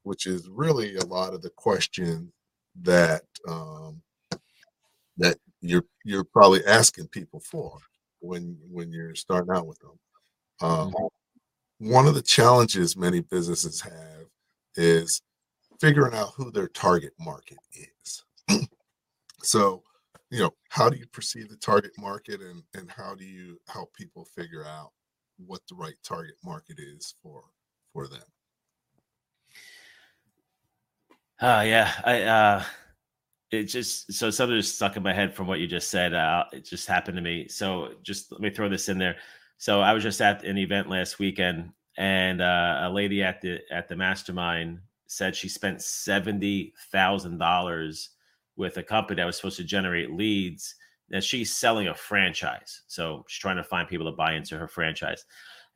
[0.03, 2.31] which is really a lot of the question
[2.81, 4.01] that um,
[5.17, 7.77] that you're you're probably asking people for
[8.19, 9.97] when when you're starting out with them.
[10.61, 10.93] Um.
[11.79, 14.27] One of the challenges many businesses have
[14.75, 15.21] is
[15.79, 18.23] figuring out who their target market is.
[19.43, 19.83] so,
[20.31, 23.93] you know, how do you perceive the target market, and and how do you help
[23.93, 24.91] people figure out
[25.37, 27.43] what the right target market is for
[27.93, 28.23] for them.
[31.41, 32.63] Uh yeah, I uh
[33.51, 36.13] it just so something just stuck in my head from what you just said.
[36.13, 37.47] Uh it just happened to me.
[37.49, 39.17] So just let me throw this in there.
[39.57, 43.59] So I was just at an event last weekend and uh, a lady at the
[43.71, 48.09] at the mastermind said she spent seventy thousand dollars
[48.57, 50.75] with a company that was supposed to generate leads
[51.11, 52.81] and she's selling a franchise.
[52.87, 55.25] So she's trying to find people to buy into her franchise.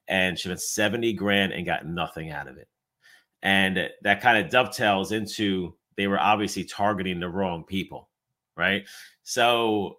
[0.08, 2.68] And she spent 70 grand and got nothing out of it.
[3.44, 8.10] And that kind of dovetails into they were obviously targeting the wrong people,
[8.56, 8.84] right?
[9.24, 9.98] So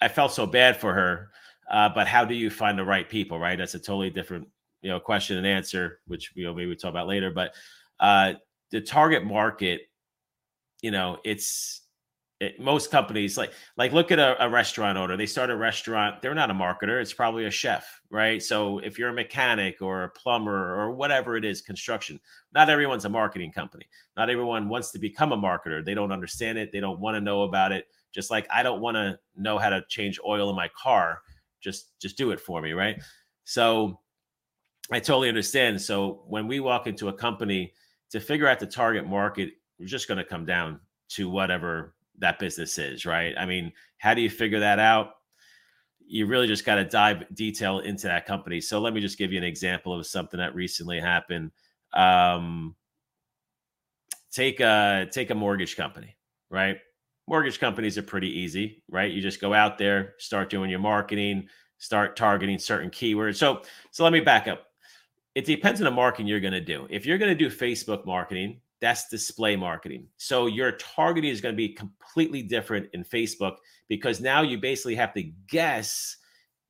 [0.00, 1.30] I felt so bad for her.
[1.70, 3.58] Uh, but how do you find the right people, right?
[3.58, 4.48] That's a totally different,
[4.82, 7.30] you know, question and answer, which you know maybe we talk about later.
[7.30, 7.54] But
[8.00, 8.34] uh,
[8.70, 9.82] the target market,
[10.82, 11.82] you know, it's
[12.40, 16.20] it, most companies like like look at a, a, restaurant owner they start a restaurant
[16.20, 20.02] they're not a marketer it's probably a chef right so if you're a mechanic or
[20.02, 22.18] a plumber or whatever it is construction
[22.52, 26.58] not everyone's a marketing company not everyone wants to become a marketer they don't understand
[26.58, 29.58] it they don't want to know about it Just like I don't want to know
[29.58, 31.20] how to change oil in my car.
[31.64, 33.02] Just just do it for me, right?
[33.44, 33.98] So
[34.92, 35.80] I totally understand.
[35.80, 37.72] So when we walk into a company
[38.10, 40.78] to figure out the target market, we're just going to come down
[41.10, 43.34] to whatever that business is, right?
[43.36, 45.14] I mean, how do you figure that out?
[46.06, 48.60] You really just got to dive detail into that company.
[48.60, 51.50] So let me just give you an example of something that recently happened.
[51.94, 52.76] Um,
[54.30, 56.16] take a take a mortgage company,
[56.50, 56.76] right?
[57.26, 59.10] Mortgage companies are pretty easy, right?
[59.10, 63.36] You just go out there, start doing your marketing, start targeting certain keywords.
[63.36, 64.66] So so let me back up.
[65.34, 66.86] It depends on the marketing you're going to do.
[66.90, 70.06] If you're going to do Facebook marketing, that's display marketing.
[70.16, 73.56] So your targeting is going to be completely different in Facebook
[73.88, 76.18] because now you basically have to guess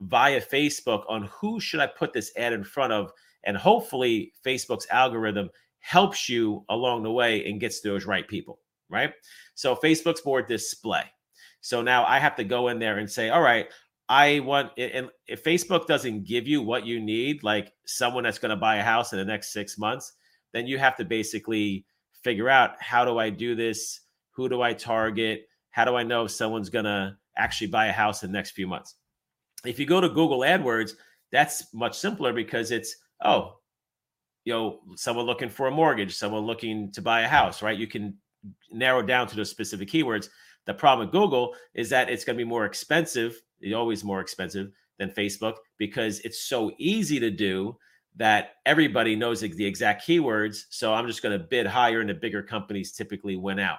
[0.01, 3.13] via Facebook on who should I put this ad in front of
[3.45, 9.13] and hopefully Facebook's algorithm helps you along the way and gets those right people, right?
[9.55, 11.05] So Facebook's more display.
[11.61, 13.69] So now I have to go in there and say, all right,
[14.09, 18.51] I want and if Facebook doesn't give you what you need, like someone that's going
[18.51, 20.13] to buy a house in the next six months,
[20.53, 21.87] then you have to basically
[22.23, 24.01] figure out how do I do this?
[24.33, 25.49] Who do I target?
[25.71, 28.53] How do I know if someone's going to actually buy a house in the next
[28.53, 28.97] few months?
[29.65, 30.93] If you go to Google AdWords,
[31.33, 32.95] that's much simpler because it's,
[33.25, 33.57] oh,
[34.45, 37.79] you know, someone looking for a mortgage, someone looking to buy a house, right?
[37.79, 38.19] You can
[38.71, 40.29] narrow down to those specific keywords.
[40.67, 44.21] The problem with Google is that it's going to be more expensive it's always more
[44.21, 47.77] expensive than Facebook because it's so easy to do
[48.17, 50.65] that everybody knows the exact keywords.
[50.71, 53.79] So I'm just going to bid higher, and the bigger companies typically win out.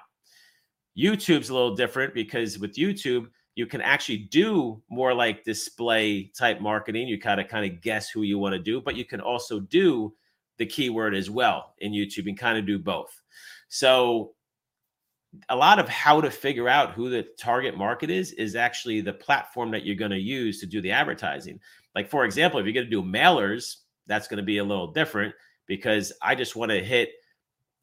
[0.98, 6.60] YouTube's a little different because with YouTube, you can actually do more like display type
[6.60, 7.08] marketing.
[7.08, 9.60] You kind of kind of guess who you want to do, but you can also
[9.60, 10.14] do
[10.58, 13.22] the keyword as well in YouTube and kind of do both.
[13.68, 14.32] So
[15.48, 19.12] a lot of how to figure out who the target market is is actually the
[19.12, 21.60] platform that you're going to use to do the advertising.
[21.94, 24.92] Like for example, if you're going to do mailers, that's going to be a little
[24.92, 25.34] different
[25.66, 27.10] because I just want to hit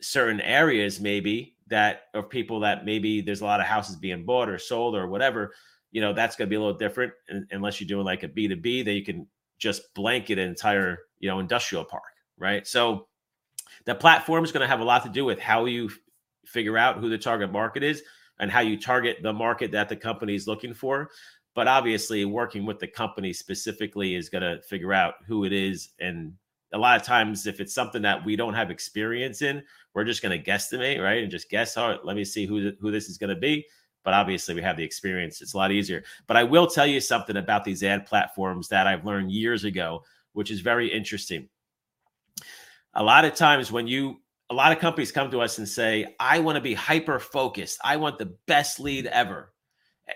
[0.02, 4.50] certain areas maybe that of people that maybe there's a lot of houses being bought
[4.50, 5.54] or sold or whatever.
[5.92, 7.14] You know, that's going to be a little different
[7.52, 9.28] unless you're doing like a B2B that you can
[9.60, 12.04] just blanket an entire, you know, industrial park,
[12.38, 12.66] right?
[12.68, 13.08] So
[13.86, 15.90] the platform is going to have a lot to do with how you
[16.46, 18.04] figure out who the target market is
[18.40, 21.10] and how you target the market that the company is looking for.
[21.56, 25.90] But obviously, working with the company specifically is going to figure out who it is.
[26.00, 26.34] And
[26.74, 29.62] a lot of times, if it's something that we don't have experience in,
[29.94, 31.22] we're just going to guesstimate, right?
[31.22, 33.66] And just guess, oh, let me see who, who this is going to be.
[34.04, 35.42] But obviously, we have the experience.
[35.42, 36.04] It's a lot easier.
[36.26, 40.04] But I will tell you something about these ad platforms that I've learned years ago,
[40.34, 41.48] which is very interesting.
[42.96, 44.23] A lot of times, when you
[44.54, 47.80] a lot of companies come to us and say, I want to be hyper focused.
[47.84, 49.52] I want the best lead ever.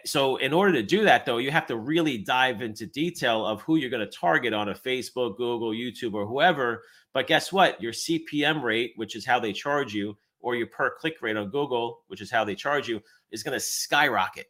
[0.06, 3.62] So, in order to do that, though, you have to really dive into detail of
[3.62, 6.84] who you're going to target on a Facebook, Google, YouTube, or whoever.
[7.13, 7.82] But guess what?
[7.82, 11.50] Your CPM rate, which is how they charge you, or your per click rate on
[11.50, 14.45] Google, which is how they charge you, is going to skyrocket.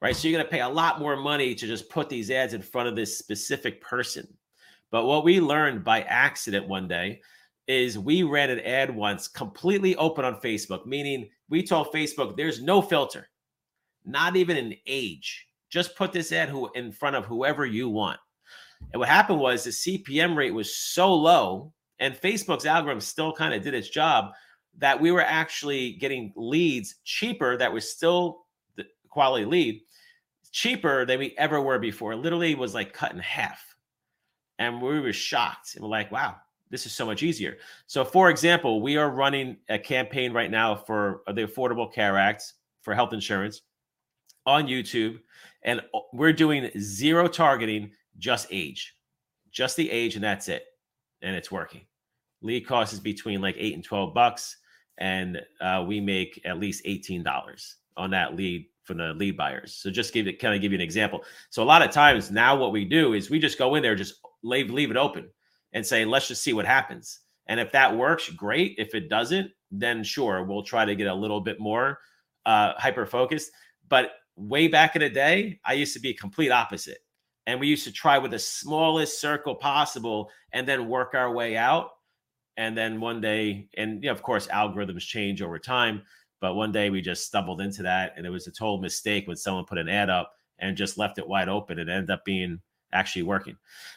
[0.00, 0.16] Right.
[0.16, 2.62] So, you're going to pay a lot more money to just put these ads in
[2.62, 4.26] front of this specific person.
[4.90, 7.20] But what we learned by accident one day
[7.66, 12.62] is we ran an ad once completely open on Facebook, meaning we told Facebook there's
[12.62, 13.28] no filter,
[14.04, 15.46] not even an age.
[15.70, 18.20] Just put this ad who in front of whoever you want.
[18.92, 23.54] And what happened was the CPM rate was so low, and Facebook's algorithm still kind
[23.54, 24.32] of did its job
[24.78, 28.44] that we were actually getting leads cheaper that was still
[28.76, 29.80] the quality lead
[30.54, 32.12] cheaper than we ever were before.
[32.12, 33.60] It literally was like cut in half.
[34.58, 35.74] And we were shocked.
[35.74, 36.36] And we're like, wow,
[36.74, 37.56] this is so much easier.
[37.86, 42.52] So, for example, we are running a campaign right now for the Affordable Care Act
[42.82, 43.62] for health insurance
[44.44, 45.20] on YouTube,
[45.62, 45.80] and
[46.12, 48.96] we're doing zero targeting, just age,
[49.52, 50.64] just the age, and that's it.
[51.22, 51.82] And it's working.
[52.42, 54.56] Lead cost is between like eight and 12 bucks,
[54.98, 57.24] and uh, we make at least $18
[57.96, 59.74] on that lead from the lead buyers.
[59.74, 61.22] So just give it kind of give you an example.
[61.50, 63.94] So a lot of times now what we do is we just go in there,
[63.94, 65.30] just leave leave it open
[65.74, 67.20] and say, let's just see what happens.
[67.46, 68.76] And if that works, great.
[68.78, 71.98] If it doesn't, then sure, we'll try to get a little bit more
[72.46, 73.50] uh, hyper focused.
[73.88, 76.98] But way back in the day, I used to be complete opposite.
[77.46, 81.56] And we used to try with the smallest circle possible and then work our way
[81.56, 81.90] out.
[82.56, 86.02] And then one day, and you know, of course, algorithms change over time.
[86.40, 88.14] But one day we just stumbled into that.
[88.16, 91.18] And it was a total mistake when someone put an ad up and just left
[91.18, 91.78] it wide open.
[91.78, 92.60] It ended up being
[92.92, 93.56] actually working.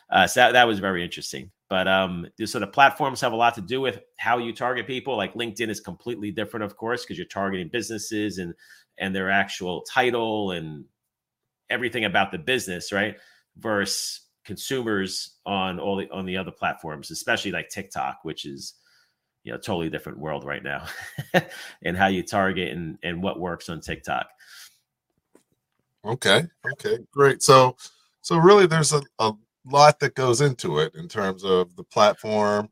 [0.10, 1.52] Uh, so that, that was very interesting.
[1.70, 5.18] But um, so the platforms have a lot to do with how you target people.
[5.18, 8.54] Like LinkedIn is completely different, of course, because you're targeting businesses and
[8.98, 10.86] and their actual title and
[11.70, 13.18] everything about the business, right?
[13.58, 18.76] Versus consumers on all the on the other platforms, especially like TikTok, which is
[19.44, 20.86] you know totally different world right now,
[21.84, 24.28] and how you target and and what works on TikTok.
[26.06, 26.46] Okay.
[26.74, 27.00] Okay.
[27.12, 27.44] Great.
[27.44, 27.76] So
[28.22, 29.34] so really, there's a, a
[29.70, 32.70] lot that goes into it in terms of the platform,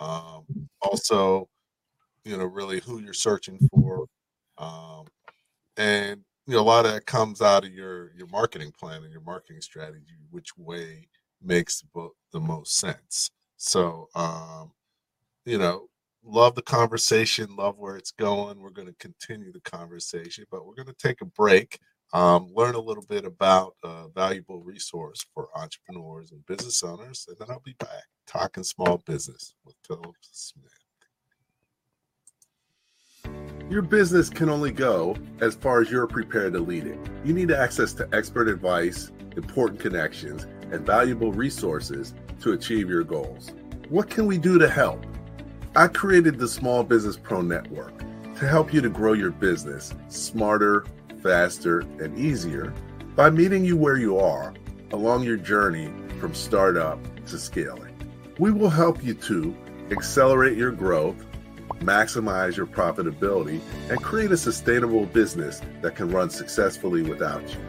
[0.00, 0.44] um,
[0.82, 1.48] also,
[2.24, 4.06] you know, really who you're searching for,
[4.58, 5.06] um,
[5.76, 9.12] and you know, a lot of that comes out of your your marketing plan and
[9.12, 11.08] your marketing strategy, which way
[11.42, 11.84] makes
[12.32, 13.30] the most sense.
[13.56, 14.72] So, um,
[15.44, 15.88] you know,
[16.24, 18.60] love the conversation, love where it's going.
[18.60, 21.78] We're going to continue the conversation, but we're going to take a break,
[22.12, 27.36] um, learn a little bit about a valuable resource for entrepreneurs and business owners, and
[27.38, 30.72] then I'll be back talking small business with Philip Smith.
[33.68, 36.98] Your business can only go as far as you're prepared to lead it.
[37.24, 43.52] You need access to expert advice, important connections, and valuable resources to achieve your goals.
[43.88, 45.04] What can we do to help?
[45.74, 47.98] I created the Small Business Pro Network
[48.38, 50.84] to help you to grow your business smarter,
[51.26, 52.72] faster, and easier
[53.14, 54.54] by meeting you where you are
[54.92, 57.94] along your journey from startup to scaling.
[58.38, 59.56] We will help you to
[59.90, 61.16] accelerate your growth
[61.80, 63.60] maximize your profitability,
[63.90, 67.60] and create a sustainable business that can run successfully without you.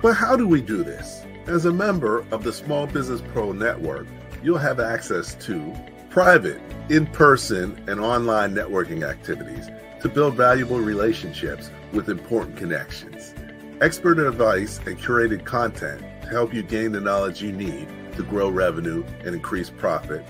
[0.00, 1.22] But how do we do this?
[1.46, 4.06] As a member of the Small Business Pro Network,
[4.42, 5.72] you'll have access to
[6.10, 9.68] private, in person, and online networking activities
[10.02, 13.34] to build valuable relationships with important connections,
[13.80, 18.48] expert advice, and curated content to help you gain the knowledge you need to grow
[18.48, 20.24] revenue and increase profit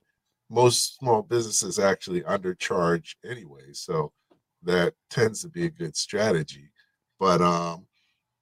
[0.49, 3.73] most small businesses actually undercharge anyway.
[3.73, 4.11] So
[4.63, 6.69] that tends to be a good strategy.
[7.19, 7.87] But um,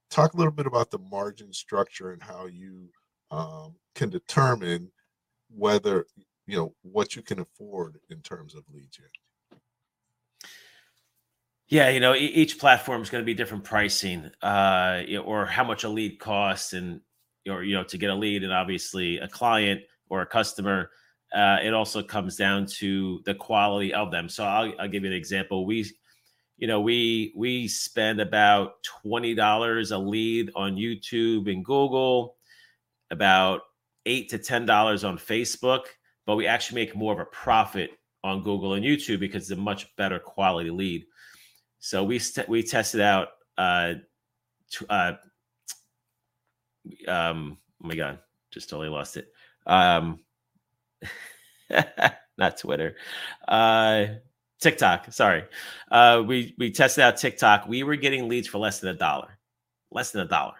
[0.09, 2.89] talk a little bit about the margin structure and how you
[3.31, 4.91] um, can determine
[5.49, 6.05] whether,
[6.47, 9.05] you know, what you can afford in terms of lead gen.
[11.67, 15.83] Yeah, you know, each platform is going to be different pricing, uh, or how much
[15.83, 17.01] a lead costs, and
[17.49, 20.91] or you know, to get a lead, and obviously a client or a customer.
[21.33, 24.29] Uh, it also comes down to the quality of them.
[24.29, 25.65] So I'll, I'll give you an example.
[25.65, 25.85] We,
[26.57, 32.35] you know, we we spend about twenty dollars a lead on YouTube and Google,
[33.09, 33.61] about
[34.05, 35.85] eight to ten dollars on Facebook,
[36.25, 37.91] but we actually make more of a profit
[38.23, 41.05] on Google and YouTube because it's a much better quality lead.
[41.79, 43.29] So we st- we tested out.
[43.57, 43.95] Uh,
[44.71, 45.13] t- uh,
[47.07, 48.19] um, oh my god,
[48.51, 49.27] just totally lost it.
[49.65, 50.19] Um,
[52.37, 52.95] not Twitter.
[53.47, 54.05] Uh,
[54.59, 55.11] TikTok.
[55.11, 55.43] Sorry.
[55.91, 57.67] Uh, we we tested out TikTok.
[57.67, 59.37] We were getting leads for less than a dollar,
[59.91, 60.55] less than a dollar.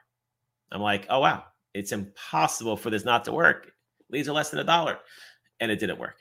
[0.72, 3.72] I'm like, oh wow, it's impossible for this not to work.
[4.10, 5.00] Leads are less than a dollar,
[5.60, 6.18] and it didn't work.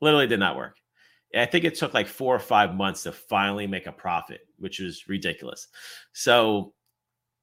[0.00, 0.76] Literally did not work.
[1.34, 4.78] I think it took like four or five months to finally make a profit, which
[4.78, 5.68] was ridiculous.
[6.12, 6.72] So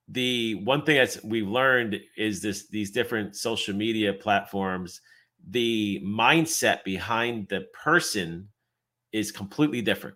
[0.08, 5.02] the one thing that we've learned is this these different social media platforms,
[5.50, 8.48] the mindset behind the person
[9.12, 10.16] is completely different.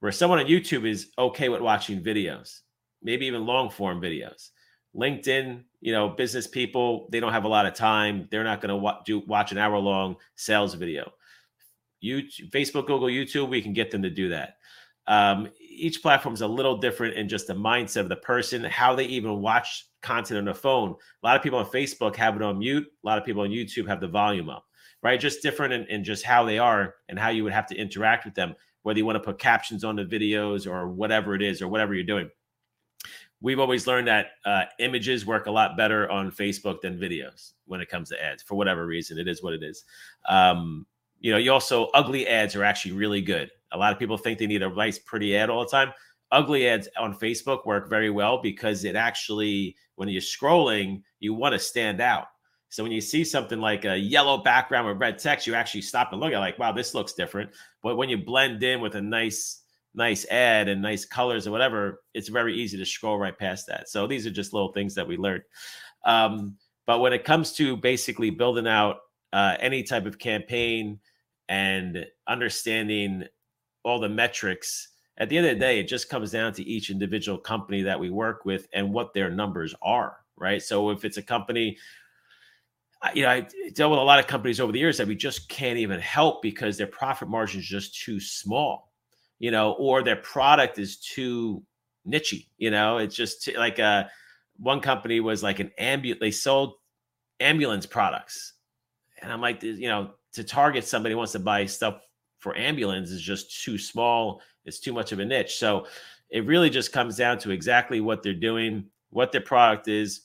[0.00, 2.60] Where someone on YouTube is okay with watching videos,
[3.02, 4.50] maybe even long form videos.
[4.94, 8.28] LinkedIn, you know, business people, they don't have a lot of time.
[8.30, 11.12] They're not going to wa- do watch an hour long sales video
[12.02, 14.56] YouTube, Facebook, Google, YouTube, we can get them to do that.
[15.08, 18.94] Um, each platform is a little different in just the mindset of the person, how
[18.94, 20.94] they even watch content on the phone.
[21.22, 22.86] A lot of people on Facebook have it on mute.
[22.86, 24.66] A lot of people on YouTube have the volume up,
[25.02, 25.18] right?
[25.18, 28.24] Just different in, in just how they are and how you would have to interact
[28.24, 31.62] with them, whether you want to put captions on the videos or whatever it is
[31.62, 32.30] or whatever you're doing.
[33.40, 37.80] We've always learned that uh, images work a lot better on Facebook than videos when
[37.80, 39.16] it comes to ads for whatever reason.
[39.16, 39.84] It is what it is.
[40.28, 40.86] Um,
[41.20, 43.50] you know, you also ugly ads are actually really good.
[43.72, 45.92] A lot of people think they need a nice, pretty ad all the time.
[46.30, 51.54] Ugly ads on Facebook work very well because it actually, when you're scrolling, you want
[51.54, 52.26] to stand out.
[52.70, 56.12] So when you see something like a yellow background with red text, you actually stop
[56.12, 57.50] and look at like, wow, this looks different.
[57.82, 59.62] But when you blend in with a nice,
[59.94, 63.88] nice ad and nice colors or whatever, it's very easy to scroll right past that.
[63.88, 65.44] So these are just little things that we learned.
[66.04, 66.56] Um,
[66.86, 68.98] but when it comes to basically building out
[69.32, 70.98] uh, any type of campaign
[71.48, 73.24] and understanding
[73.84, 76.90] all the metrics at the end of the day it just comes down to each
[76.90, 80.62] individual company that we work with and what their numbers are right?
[80.62, 81.76] So if it's a company
[83.14, 85.48] you know i dealt with a lot of companies over the years that we just
[85.48, 88.92] can't even help because their profit margin is just too small
[89.38, 91.62] you know or their product is too
[92.06, 92.98] nichey you know?
[92.98, 94.04] It's just like a uh,
[94.56, 96.74] one company was like an ambulance they sold
[97.38, 98.54] ambulance products
[99.22, 102.00] and i'm like you know to target somebody who wants to buy stuff
[102.38, 104.40] for ambulance is just too small.
[104.64, 105.58] It's too much of a niche.
[105.58, 105.86] So
[106.30, 110.22] it really just comes down to exactly what they're doing, what their product is,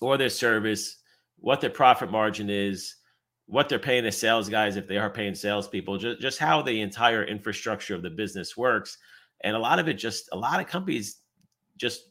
[0.00, 0.98] or their service,
[1.38, 2.96] what their profit margin is,
[3.46, 6.80] what they're paying the sales guys if they are paying salespeople, just, just how the
[6.80, 8.98] entire infrastructure of the business works.
[9.42, 11.18] And a lot of it just a lot of companies
[11.76, 12.02] just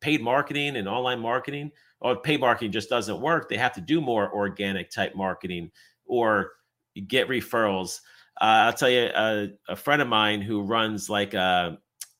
[0.00, 1.70] paid marketing and online marketing
[2.00, 3.48] or paid marketing just doesn't work.
[3.48, 5.70] They have to do more organic type marketing
[6.06, 6.52] or
[7.06, 8.00] get referrals.
[8.40, 11.78] Uh, I'll tell you, a, a, friend of mine who runs like a,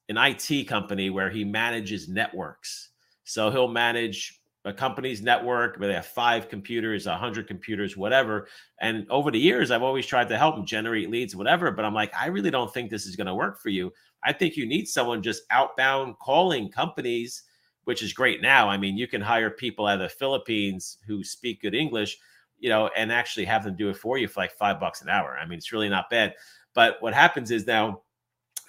[0.09, 2.91] an IT company where he manages networks.
[3.25, 8.49] So he'll manage a company's network where they have five computers, a hundred computers, whatever.
[8.81, 11.71] And over the years, I've always tried to help him generate leads, whatever.
[11.71, 13.91] But I'm like, I really don't think this is going to work for you.
[14.23, 17.45] I think you need someone just outbound calling companies,
[17.91, 18.69] which is great now.
[18.69, 22.17] I mean, you can hire people out of the Philippines who speak good English
[22.61, 25.09] you know, and actually have them do it for you for like five bucks an
[25.09, 25.37] hour.
[25.37, 26.35] I mean, it's really not bad.
[26.75, 28.03] But what happens is now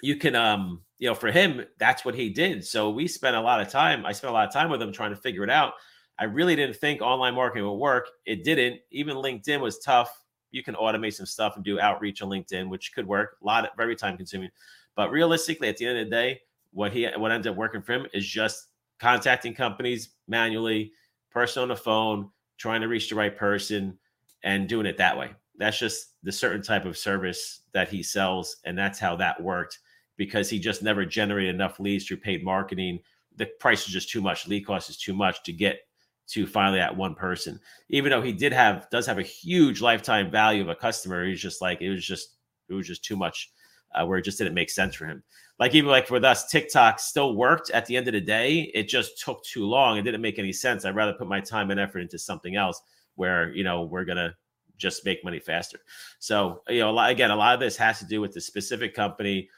[0.02, 2.64] you can, um, you know, for him, that's what he did.
[2.64, 4.04] So we spent a lot of time.
[4.04, 5.74] I spent a lot of time with him trying to figure it out.
[6.18, 8.08] I really didn't think online marketing would work.
[8.26, 8.80] It didn't.
[8.90, 10.10] Even LinkedIn was tough.
[10.50, 13.36] You can automate some stuff and do outreach on LinkedIn, which could work.
[13.42, 14.50] A lot of very time consuming.
[14.96, 16.40] But realistically, at the end of the day,
[16.72, 18.68] what he what ended up working for him is just
[19.02, 20.92] contacting companies manually,
[21.32, 23.98] person on the phone, trying to reach the right person
[24.44, 25.32] and doing it that way.
[25.58, 28.58] That's just the certain type of service that he sells.
[28.64, 29.80] And that's how that worked
[30.16, 33.00] because he just never generated enough leads through paid marketing.
[33.34, 34.46] The price is just too much.
[34.46, 35.80] Lead cost is too much to get
[36.28, 37.58] to finally that one person.
[37.88, 41.42] Even though he did have does have a huge lifetime value of a customer, he's
[41.42, 42.36] just like it was just
[42.68, 43.50] it was just too much
[43.94, 45.22] uh, where it just didn't make sense for him.
[45.58, 48.70] Like even like with us, TikTok still worked at the end of the day.
[48.74, 49.96] It just took too long.
[49.96, 50.84] It didn't make any sense.
[50.84, 52.80] I'd rather put my time and effort into something else
[53.14, 54.34] where you know we're gonna
[54.76, 55.78] just make money faster.
[56.18, 58.40] So you know, a lot, again, a lot of this has to do with the
[58.40, 59.48] specific company,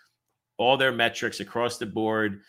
[0.58, 2.40] all their metrics across the board,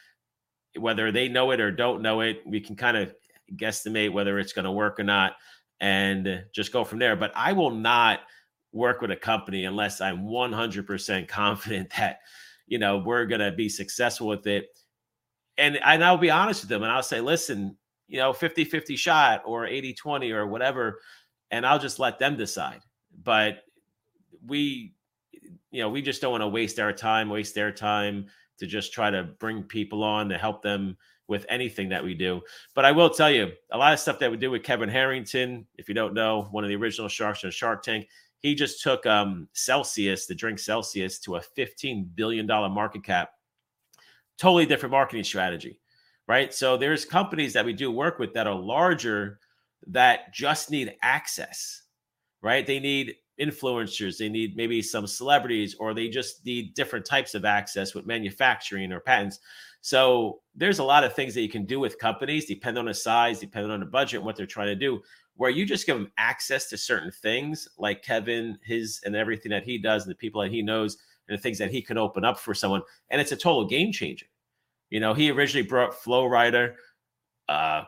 [0.77, 2.41] whether they know it or don't know it.
[2.45, 3.13] We can kind of
[3.55, 5.33] guesstimate whether it's going to work or not,
[5.79, 7.15] and just go from there.
[7.15, 8.19] But I will not
[8.75, 12.19] work with a company unless I'm 100% confident that,
[12.67, 14.67] you know, we're going to be successful with it.
[15.57, 18.95] And, and I'll be honest with them and I'll say, listen, you know, 50 50
[18.97, 20.99] shot or 80 20 or whatever.
[21.49, 22.81] And I'll just let them decide.
[23.23, 23.63] But
[24.45, 24.93] we,
[25.71, 28.27] you know, we just don't want to waste our time, waste their time
[28.59, 30.97] to just try to bring people on to help them
[31.27, 32.41] with anything that we do.
[32.73, 35.65] But I will tell you, a lot of stuff that we do with Kevin Harrington,
[35.77, 38.07] if you don't know, one of the original sharks on Shark Tank,
[38.45, 43.31] he just took um, Celsius, the drink Celsius, to a $15 billion market cap.
[44.37, 45.79] Totally different marketing strategy,
[46.27, 46.53] right?
[46.53, 49.39] So there's companies that we do work with that are larger
[49.87, 51.81] that just need access,
[52.43, 52.67] right?
[52.67, 57.45] They need influencers, they need maybe some celebrities, or they just need different types of
[57.45, 59.39] access with manufacturing or patents.
[59.81, 62.93] So there's a lot of things that you can do with companies, depending on the
[62.93, 65.01] size, depending on the budget, what they're trying to do
[65.35, 69.63] where you just give them access to certain things like Kevin, his and everything that
[69.63, 72.23] he does, and the people that he knows, and the things that he can open
[72.23, 72.81] up for someone.
[73.09, 74.27] And it's a total game changer.
[74.89, 76.75] You know, he originally brought Flo Rida,
[77.49, 77.83] uh,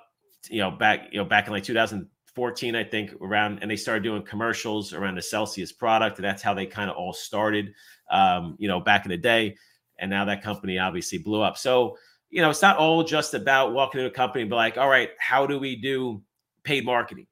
[0.50, 4.04] you know, back, you know, back in like 2014, I think, around, and they started
[4.04, 6.18] doing commercials around the Celsius product.
[6.18, 7.74] And that's how they kind of all started,
[8.12, 9.56] um, you know, back in the day.
[10.00, 11.58] and now that company obviously blew up.
[11.58, 11.98] So
[12.30, 14.90] you know, it's not all just about walking into a company and be like, all
[14.90, 16.22] right, how do we do
[16.64, 17.28] paid marketing?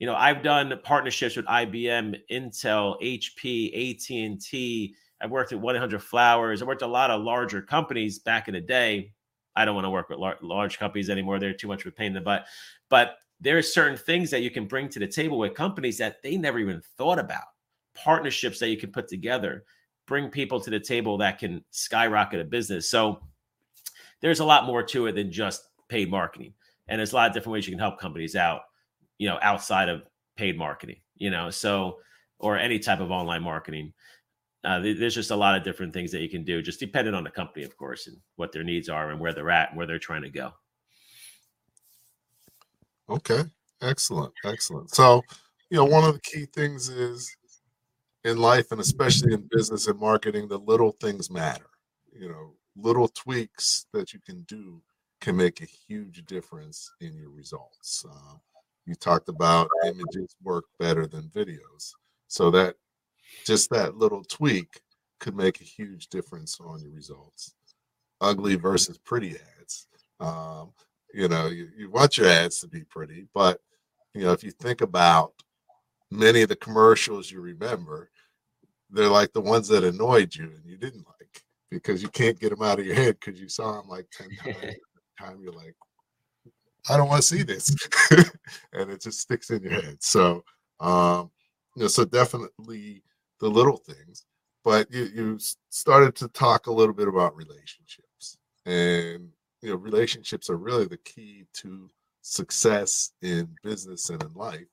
[0.00, 4.94] You know, I've done partnerships with IBM, Intel, HP, AT&T.
[5.20, 6.62] I've worked at 100 Flowers.
[6.62, 9.12] I worked a lot of larger companies back in the day.
[9.54, 11.38] I don't want to work with lar- large companies anymore.
[11.38, 12.46] They're too much of a pain in the butt.
[12.88, 16.22] But there are certain things that you can bring to the table with companies that
[16.22, 17.44] they never even thought about.
[17.94, 19.64] Partnerships that you can put together,
[20.06, 22.88] bring people to the table that can skyrocket a business.
[22.88, 23.20] So
[24.22, 26.54] there's a lot more to it than just paid marketing.
[26.88, 28.62] And there's a lot of different ways you can help companies out,
[29.20, 30.02] you know, outside of
[30.36, 31.98] paid marketing, you know, so,
[32.38, 33.92] or any type of online marketing.
[34.64, 37.22] Uh, there's just a lot of different things that you can do, just depending on
[37.22, 39.86] the company, of course, and what their needs are and where they're at and where
[39.86, 40.52] they're trying to go.
[43.10, 43.42] Okay,
[43.82, 44.88] excellent, excellent.
[44.94, 45.20] So,
[45.68, 47.30] you know, one of the key things is
[48.24, 51.66] in life and especially in business and marketing, the little things matter.
[52.18, 54.80] You know, little tweaks that you can do
[55.20, 58.06] can make a huge difference in your results.
[58.10, 58.36] Uh,
[58.90, 61.92] you talked about images work better than videos.
[62.26, 62.74] So that
[63.46, 64.80] just that little tweak
[65.20, 67.54] could make a huge difference on your results.
[68.20, 69.86] Ugly versus pretty ads.
[70.18, 70.72] Um,
[71.14, 73.60] you know, you, you want your ads to be pretty, but
[74.12, 75.34] you know, if you think about
[76.10, 78.10] many of the commercials you remember,
[78.90, 82.50] they're like the ones that annoyed you and you didn't like because you can't get
[82.50, 84.74] them out of your head because you saw them like 10 times.
[85.16, 85.76] time you're like,
[86.88, 87.74] I don't want to see this.
[88.72, 89.96] and it just sticks in your head.
[90.00, 90.44] So,
[90.80, 91.30] um,
[91.76, 93.02] you know, so definitely
[93.40, 94.24] the little things.
[94.62, 95.38] But you, you
[95.70, 98.38] started to talk a little bit about relationships.
[98.66, 99.30] And,
[99.62, 101.88] you know, relationships are really the key to
[102.22, 104.66] success in business and in life.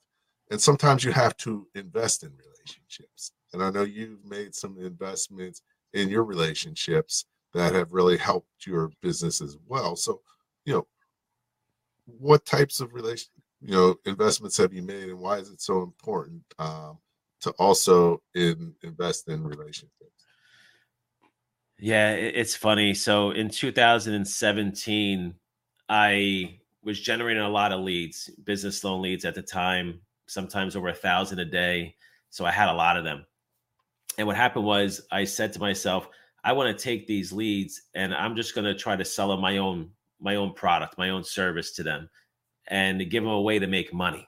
[0.51, 3.31] And sometimes you have to invest in relationships.
[3.53, 5.61] And I know you've made some investments
[5.93, 9.95] in your relationships that have really helped your business as well.
[9.95, 10.21] So,
[10.65, 10.87] you know,
[12.07, 13.29] what types of relation,
[13.61, 16.97] you know, investments have you made, and why is it so important um,
[17.41, 19.91] to also in, invest in relationships?
[21.79, 22.95] Yeah, it's funny.
[22.95, 25.35] So in 2017,
[25.89, 30.87] I was generating a lot of leads, business loan leads at the time, sometimes over
[30.87, 31.95] a thousand a day.
[32.29, 33.25] So I had a lot of them.
[34.17, 36.09] And what happened was I said to myself,
[36.43, 39.41] I want to take these leads and I'm just going to try to sell them
[39.41, 42.09] my own my own product, my own service to them
[42.69, 44.27] and give them a way to make money.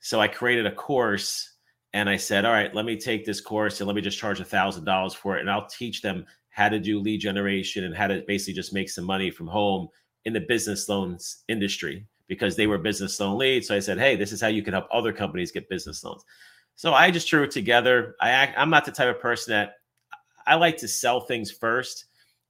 [0.00, 1.56] So I created a course
[1.92, 4.40] and I said, all right, let me take this course and let me just charge
[4.40, 5.40] a thousand dollars for it.
[5.40, 8.90] And I'll teach them how to do lead generation and how to basically just make
[8.90, 9.88] some money from home
[10.24, 13.68] in the business loans industry because they were business loan leads.
[13.68, 16.24] So I said, hey, this is how you can help other companies get business loans.
[16.76, 18.16] So I just threw it together.
[18.20, 19.74] I act, I'm not the type of person that
[20.46, 22.06] I like to sell things first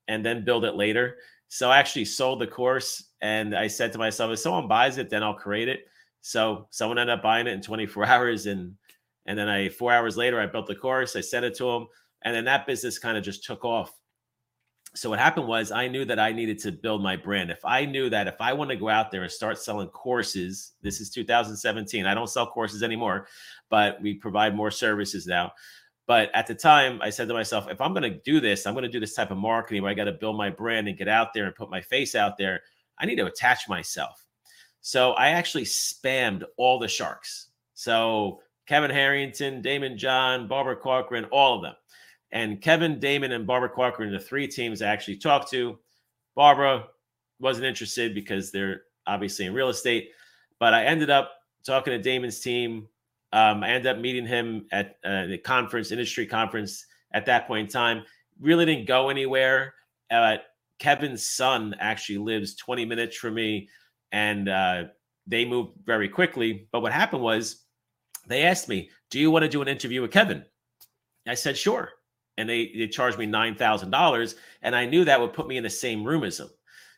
[0.08, 1.16] and then build it later.
[1.52, 5.10] So I actually sold the course and I said to myself, if someone buys it,
[5.10, 5.84] then I'll create it.
[6.22, 8.74] So someone ended up buying it in 24 hours and
[9.26, 11.88] and then I four hours later I built the course, I sent it to them,
[12.22, 13.92] and then that business kind of just took off.
[14.94, 17.50] So what happened was I knew that I needed to build my brand.
[17.50, 20.72] If I knew that if I want to go out there and start selling courses,
[20.80, 22.06] this is 2017.
[22.06, 23.26] I don't sell courses anymore,
[23.68, 25.52] but we provide more services now.
[26.06, 28.74] But at the time, I said to myself, if I'm going to do this, I'm
[28.74, 30.98] going to do this type of marketing where I got to build my brand and
[30.98, 32.62] get out there and put my face out there.
[32.98, 34.26] I need to attach myself.
[34.80, 37.48] So I actually spammed all the sharks.
[37.74, 41.74] So Kevin Harrington, Daymond John, Barbara Corcoran, all of them.
[42.32, 45.78] And Kevin, Daymond, and Barbara Corcoran, the three teams I actually talked to.
[46.34, 46.86] Barbara
[47.38, 50.10] wasn't interested because they're obviously in real estate.
[50.58, 51.32] But I ended up
[51.64, 52.88] talking to Daymond's team,
[53.32, 57.66] um, I ended up meeting him at uh, the conference, industry conference at that point
[57.66, 58.04] in time.
[58.40, 59.74] Really didn't go anywhere.
[60.10, 60.36] Uh,
[60.78, 63.68] Kevin's son actually lives 20 minutes from me,
[64.10, 64.84] and uh,
[65.26, 66.68] they moved very quickly.
[66.72, 67.64] But what happened was
[68.26, 70.44] they asked me, Do you want to do an interview with Kevin?
[71.26, 71.90] I said, Sure.
[72.38, 74.34] And they, they charged me $9,000.
[74.62, 76.48] And I knew that would put me in the same room as him.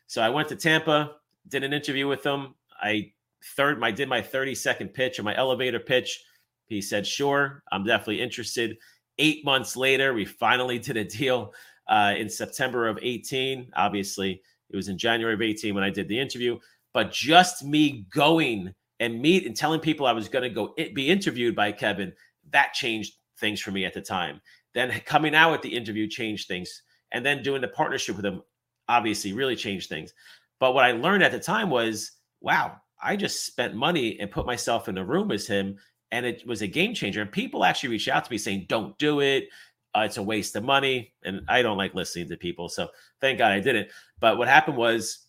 [0.07, 1.15] So I went to Tampa,
[1.49, 2.55] did an interview with them.
[2.81, 3.11] I
[3.55, 6.23] third, I did my 30 second pitch or my elevator pitch.
[6.67, 8.77] He said, sure, I'm definitely interested.
[9.19, 11.53] Eight months later, we finally did a deal
[11.87, 13.71] uh, in September of 18.
[13.75, 16.57] Obviously, it was in January of 18 when I did the interview.
[16.93, 21.09] But just me going and meet and telling people I was going to go be
[21.09, 22.13] interviewed by Kevin,
[22.51, 24.39] that changed things for me at the time.
[24.73, 26.81] Then coming out with the interview changed things.
[27.11, 28.41] And then doing the partnership with him
[28.87, 30.13] obviously really changed things.
[30.59, 34.45] But what I learned at the time was, wow, I just spent money and put
[34.45, 35.77] myself in a room as him,
[36.11, 37.21] and it was a game changer.
[37.21, 39.49] And people actually reached out to me saying, "Don't do it.
[39.95, 41.13] uh, it's a waste of money.
[41.23, 42.67] And I don't like listening to people.
[42.69, 42.89] So
[43.21, 43.89] thank God I didn't.
[44.19, 45.19] But what happened was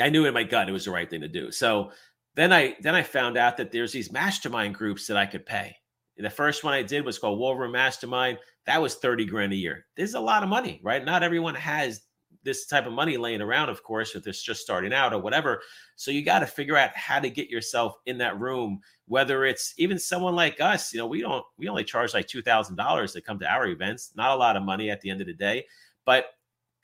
[0.00, 1.50] I knew in my gut it was the right thing to do.
[1.52, 1.92] So
[2.34, 5.76] then I then I found out that there's these mastermind groups that I could pay.
[6.18, 8.38] The first one I did was called War Room Mastermind.
[8.66, 9.86] That was 30 grand a year.
[9.96, 11.04] This is a lot of money, right?
[11.04, 12.00] Not everyone has
[12.46, 15.60] this type of money laying around, of course, if it's just starting out or whatever.
[15.96, 19.74] So you got to figure out how to get yourself in that room, whether it's
[19.76, 23.38] even someone like us, you know, we don't, we only charge like $2,000 to come
[23.40, 25.66] to our events, not a lot of money at the end of the day,
[26.06, 26.26] but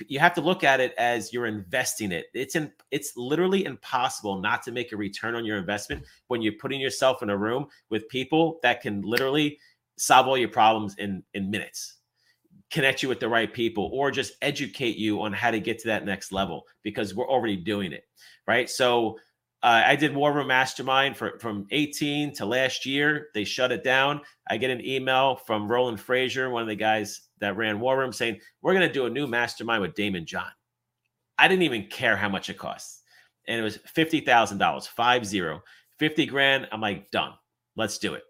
[0.08, 2.26] you have to look at it as you're investing it.
[2.34, 6.54] It's in, it's literally impossible not to make a return on your investment when you're
[6.54, 9.58] putting yourself in a room with people that can literally
[9.96, 11.98] solve all your problems in in minutes
[12.72, 15.88] connect you with the right people or just educate you on how to get to
[15.88, 18.04] that next level because we're already doing it
[18.46, 18.68] right?
[18.68, 19.18] So
[19.62, 23.28] uh, i did war room mastermind for, from 18 to last year.
[23.32, 24.20] They shut it down.
[24.48, 28.12] I get an email from roland frazier one of the guys that ran war room
[28.12, 30.50] saying we're going to do a new mastermind with daymond john.
[31.38, 33.02] I didn't even care how much it costs.
[33.48, 35.62] And it was $50000 five zero
[35.98, 36.68] 50 grand.
[36.72, 37.32] I'm like done.
[37.76, 38.22] Let's do it.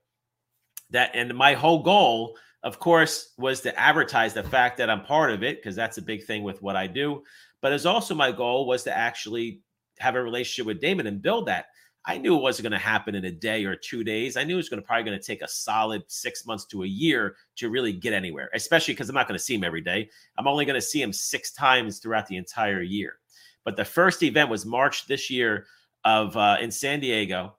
[0.91, 5.33] That and my whole goal of course, was to advertise the fact that I'm part
[5.33, 7.23] of it because that's a big thing with what I do.
[7.61, 9.61] But as also my goal was to actually
[9.99, 11.67] have a relationship with Daymond and build that.
[12.05, 14.37] I knew it wasn't going to happen in a day or two days.
[14.37, 16.83] I knew it was going to probably going to take a solid six months to
[16.83, 19.83] a year to really get anywhere, especially because I'm not going to see him every
[19.83, 20.11] day.
[20.37, 23.19] I'm only going to see him six times throughout the entire year.
[23.65, 25.67] But the first event was March this year
[26.05, 27.55] of uh, in San Diego,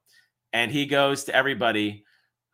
[0.52, 2.04] and he goes to everybody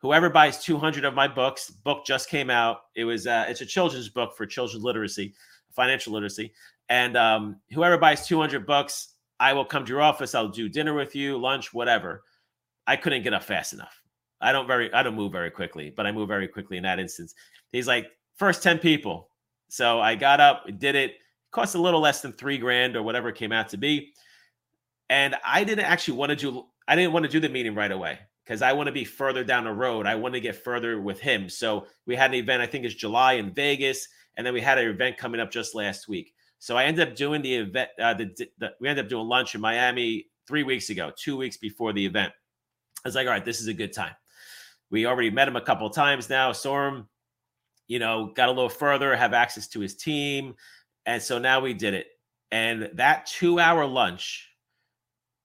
[0.00, 2.82] whoever buys 200 of my books book just came out.
[2.94, 5.34] It was uh, it's a children's book for children's literacy
[5.72, 6.52] financial literacy.
[6.88, 10.34] And um, whoever buys 200 books i will come to your office.
[10.34, 12.24] I'll do dinner with you lunch whatever.
[12.86, 14.02] I couldn't get up fast enough.
[14.40, 16.98] I don't very i don't move very quickly but i move very quickly in that
[16.98, 17.34] instance.
[17.72, 19.28] He's like first 10 people.
[19.68, 21.14] So i got up did it.
[21.52, 24.12] Cost a little less than three grand or whatever it came out to be.
[25.08, 27.92] And i didn't actually want to do i didn't want to do the meeting right
[27.92, 28.18] away
[28.50, 30.06] because I want to be further down the road.
[30.06, 31.48] I want to get further with him.
[31.48, 34.76] So we had an event, I think it's July in Vegas, and then we had
[34.76, 36.34] an event coming up just last week.
[36.58, 37.90] So I ended up doing the event.
[37.96, 41.58] Uh, the, the, we ended up doing lunch in Miami three weeks ago, two weeks
[41.58, 42.32] before the event.
[43.04, 44.16] I was like, all right, this is a good time.
[44.90, 47.06] We already met him a couple of times now, saw him,
[47.86, 50.56] you know, got a little further, have access to his team.
[51.06, 52.08] And so now we did it.
[52.50, 54.48] And that two hour lunch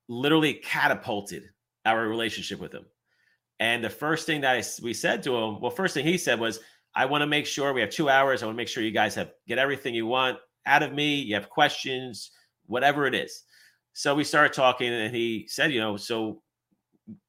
[0.07, 1.43] literally catapulted
[1.85, 2.85] our relationship with him.
[3.59, 6.39] And the first thing that I, we said to him, well, first thing he said
[6.39, 6.59] was,
[6.93, 8.41] I want to make sure we have two hours.
[8.41, 11.15] I want to make sure you guys have get everything you want out of me.
[11.15, 12.31] You have questions,
[12.67, 13.43] whatever it is.
[13.93, 16.41] So we started talking, and he said, you know, so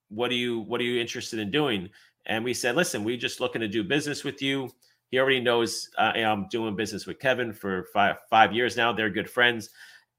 [0.09, 1.89] what are you what are you interested in doing?
[2.27, 4.71] And we said, listen, we're just looking to do business with you.
[5.11, 8.93] He already knows uh, I'm doing business with Kevin for five five years now.
[8.93, 9.71] They're good friends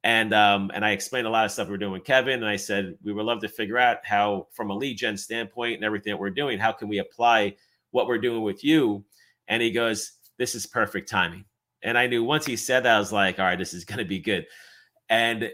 [0.03, 2.55] and um, and I explained a lot of stuff we're doing with Kevin, and I
[2.55, 6.11] said we would love to figure out how, from a lead gen standpoint and everything
[6.11, 7.55] that we're doing, how can we apply
[7.91, 9.03] what we're doing with you?
[9.47, 11.45] And he goes, "This is perfect timing."
[11.81, 13.99] And I knew once he said that, I was like, "All right, this is going
[13.99, 14.45] to be good."
[15.09, 15.51] And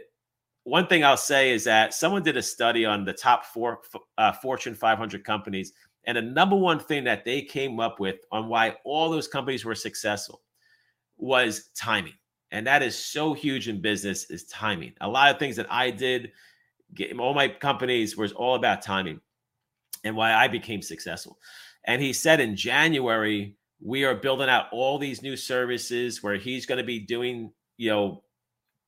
[0.65, 3.81] one thing I'll say is that someone did a study on the top four
[4.17, 5.73] uh, Fortune 500 companies,
[6.05, 9.63] and the number one thing that they came up with on why all those companies
[9.63, 10.41] were successful
[11.17, 12.13] was timing
[12.53, 14.93] and that is so huge in business is timing.
[15.01, 16.31] A lot of things that I did,
[16.93, 19.19] get, all my companies was all about timing
[20.03, 21.39] and why I became successful.
[21.85, 26.67] And he said in January, we are building out all these new services where he's
[26.67, 28.23] going to be doing, you know,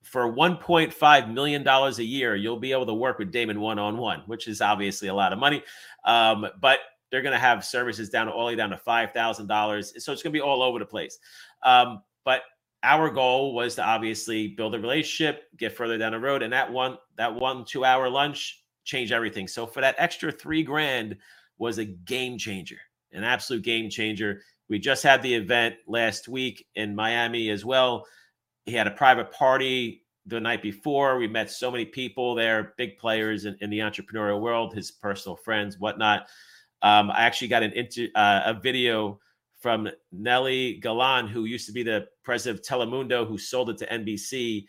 [0.03, 3.97] for 1.5 million dollars a year, you'll be able to work with daymond one on
[3.97, 5.63] one, which is obviously a lot of money.
[6.05, 9.47] Um, but they're going to have services down all the way down to five thousand
[9.47, 11.17] dollars, so it's going to be all over the place.
[11.63, 12.43] Um, but
[12.85, 16.71] our goal was to obviously build a relationship, get further down the road, and that
[16.71, 19.47] one that one two hour lunch changed everything.
[19.47, 21.17] So for that extra three grand
[21.57, 22.77] was a game changer,
[23.11, 24.41] an absolute game changer.
[24.69, 28.05] We just had the event last week in Miami as well.
[28.65, 31.17] He had a private party the night before.
[31.17, 35.35] We met so many people there, big players in, in the entrepreneurial world, his personal
[35.35, 36.27] friends, whatnot.
[36.81, 39.19] Um, I actually got an inter, uh, a video
[39.65, 43.87] from Nely Galán, who used to be the president of Telemundo, who sold it to
[43.87, 44.63] NBC,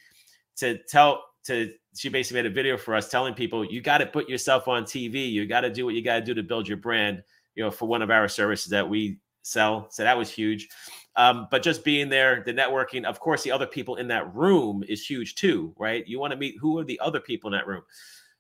[0.56, 4.06] to tell to she basically made a video for us telling people you got to
[4.06, 6.66] put yourself on TV, you got to do what you got to do to build
[6.66, 7.22] your brand.
[7.56, 10.66] You know, for one of our services that we sell, so that was huge.
[11.14, 14.82] Um, but just being there, the networking, of course, the other people in that room
[14.88, 16.08] is huge too, right?
[16.08, 17.82] You want to meet who are the other people in that room.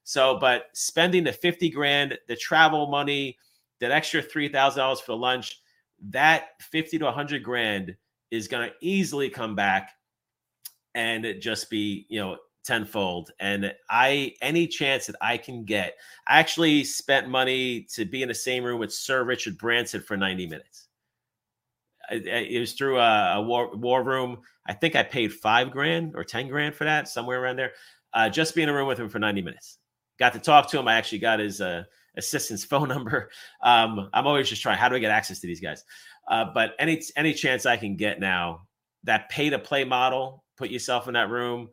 [0.04, 3.36] So, but spending the 50 grand, the travel money,
[3.80, 5.60] that extra $3,000 for lunch,
[6.10, 7.96] that 50 to 100 grand
[8.30, 9.92] is going to easily come back
[10.94, 13.30] and just be, you know, tenfold.
[13.38, 18.28] And I, any chance that I can get, I actually spent money to be in
[18.28, 20.88] the same room with Sir Richard Branson for 90 minutes.
[22.10, 24.38] It was through a, a war, war room.
[24.66, 27.72] I think I paid five grand or 10 grand for that, somewhere around there.
[28.14, 29.78] Uh, just be in a room with him for 90 minutes.
[30.18, 30.86] Got to talk to him.
[30.88, 31.82] I actually got his uh,
[32.16, 33.30] assistant's phone number.
[33.62, 35.84] Um, I'm always just trying, how do I get access to these guys?
[36.28, 38.66] Uh, but any any chance I can get now,
[39.04, 41.68] that pay to play model, put yourself in that room,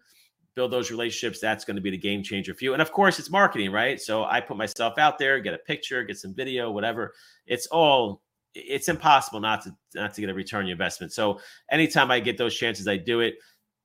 [0.56, 1.40] build those relationships.
[1.40, 2.74] That's going to be the game changer for you.
[2.74, 4.00] And of course, it's marketing, right?
[4.00, 7.14] So I put myself out there, get a picture, get some video, whatever.
[7.48, 8.22] It's all.
[8.56, 11.12] It's impossible not to not to get a return your investment.
[11.12, 11.40] So
[11.72, 13.34] anytime I get those chances, I do it.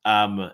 [0.04, 0.50] Um,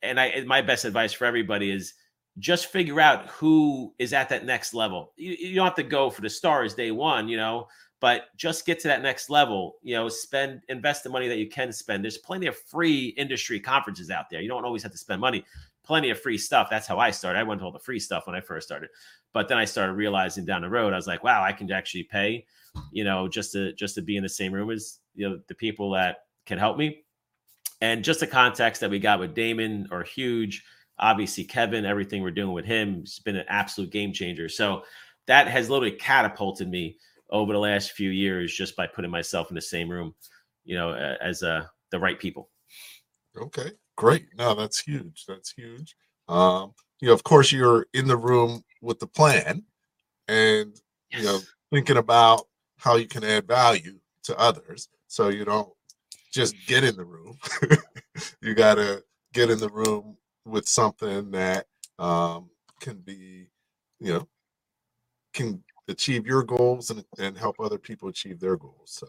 [0.00, 1.94] and I my best advice for everybody is
[2.38, 5.12] just figure out who is at that next level.
[5.16, 7.68] You, you don't have to go for the stars day one, you know
[8.00, 11.48] but just get to that next level you know spend invest the money that you
[11.48, 12.04] can spend.
[12.04, 14.40] There's plenty of free industry conferences out there.
[14.40, 15.44] You don't always have to spend money.
[15.84, 16.68] Plenty of free stuff.
[16.70, 17.38] That's how i started.
[17.38, 18.90] I went to all the free stuff when i first started.
[19.32, 22.04] But then i started realizing down the road i was like wow i can actually
[22.04, 22.44] pay
[22.92, 25.54] you know just to just to be in the same room as you know the
[25.54, 27.04] people that can help me.
[27.80, 30.64] And just the context that we got with daymond or huge
[31.00, 34.82] obviously kevin everything we're doing with him has been an absolute game changer so
[35.28, 36.96] that has literally catapulted me
[37.30, 40.14] over the last few years just by putting myself in the same room,
[40.64, 42.50] you know, as uh, the right people.
[43.36, 44.26] Okay, great.
[44.36, 45.24] No, that's huge.
[45.28, 45.94] That's huge.
[46.28, 49.62] Um, you know, of course, you're in the room with the plan,
[50.26, 50.74] and
[51.10, 51.20] yes.
[51.20, 51.38] you know,
[51.70, 52.46] thinking about
[52.78, 54.88] how you can add value to others.
[55.06, 55.70] So you don't
[56.32, 57.38] just get in the room.
[58.42, 60.16] you got to get in the room
[60.48, 61.66] with something that
[61.98, 63.48] um, can be,
[64.00, 64.28] you know,
[65.32, 68.84] can achieve your goals and, and help other people achieve their goals.
[68.86, 69.06] So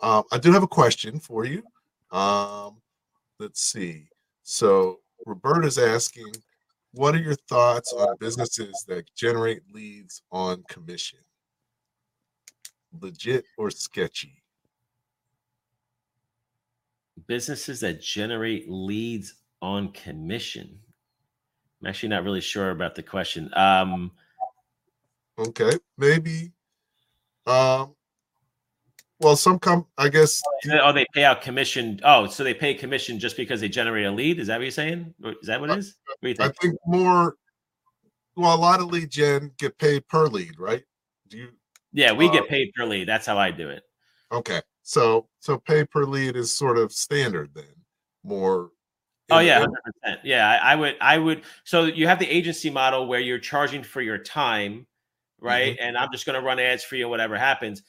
[0.00, 1.62] um, I do have a question for you.
[2.10, 2.80] Um,
[3.38, 4.08] let's see.
[4.42, 6.32] So Roberta's asking,
[6.92, 11.18] what are your thoughts on businesses that generate leads on commission?
[13.00, 14.42] Legit or sketchy?
[17.26, 20.78] Businesses that generate leads on commission.
[21.80, 23.50] I'm actually not really sure about the question.
[23.54, 24.12] Um,
[25.38, 26.50] Okay, maybe.
[27.46, 27.94] Um,
[29.20, 29.86] well, some come.
[29.96, 30.42] I guess.
[30.70, 32.00] Oh, they pay out commission.
[32.02, 34.40] Oh, so they pay commission just because they generate a lead?
[34.40, 35.14] Is that what you're saying?
[35.24, 35.96] Is that what it is?
[36.06, 36.50] What do you think?
[36.50, 37.36] I think more.
[38.36, 40.82] Well, a lot of lead gen get paid per lead, right?
[41.28, 41.48] Do you?
[41.92, 43.08] Yeah, we uh, get paid per lead.
[43.08, 43.82] That's how I do it.
[44.32, 47.64] Okay, so so pay per lead is sort of standard then.
[48.24, 48.70] More
[49.30, 50.20] Oh yeah, hundred percent.
[50.24, 50.96] Yeah, I, I, would.
[51.00, 51.42] I would.
[51.64, 54.86] So you have the agency model where you're charging for your time,
[55.40, 55.74] right?
[55.74, 55.86] Mm-hmm.
[55.86, 57.82] And I'm just going to run ads for you, whatever happens.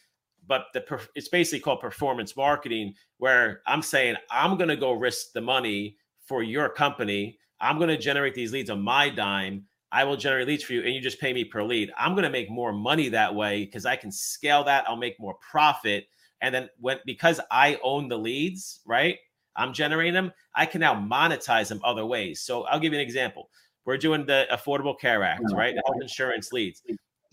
[0.47, 0.83] But the
[1.15, 5.97] it's basically called performance marketing, where I'm saying I'm going to go risk the money
[6.25, 7.37] for your company.
[7.61, 9.65] I'm going to generate these leads on my dime.
[9.91, 11.91] I will generate leads for you, and you just pay me per lead.
[11.97, 14.87] I'm going to make more money that way because I can scale that.
[14.87, 16.07] I'll make more profit,
[16.41, 19.17] and then when because I own the leads, right?
[19.59, 20.31] I'm generating them.
[20.55, 22.41] I can now monetize them other ways.
[22.41, 23.49] So I'll give you an example.
[23.85, 25.75] We're doing the Affordable Care Act, right?
[25.75, 26.81] The health insurance leads.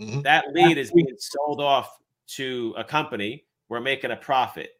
[0.01, 0.22] Mm-hmm.
[0.22, 1.97] That lead is being sold off
[2.29, 3.45] to a company.
[3.68, 4.70] We're making a profit.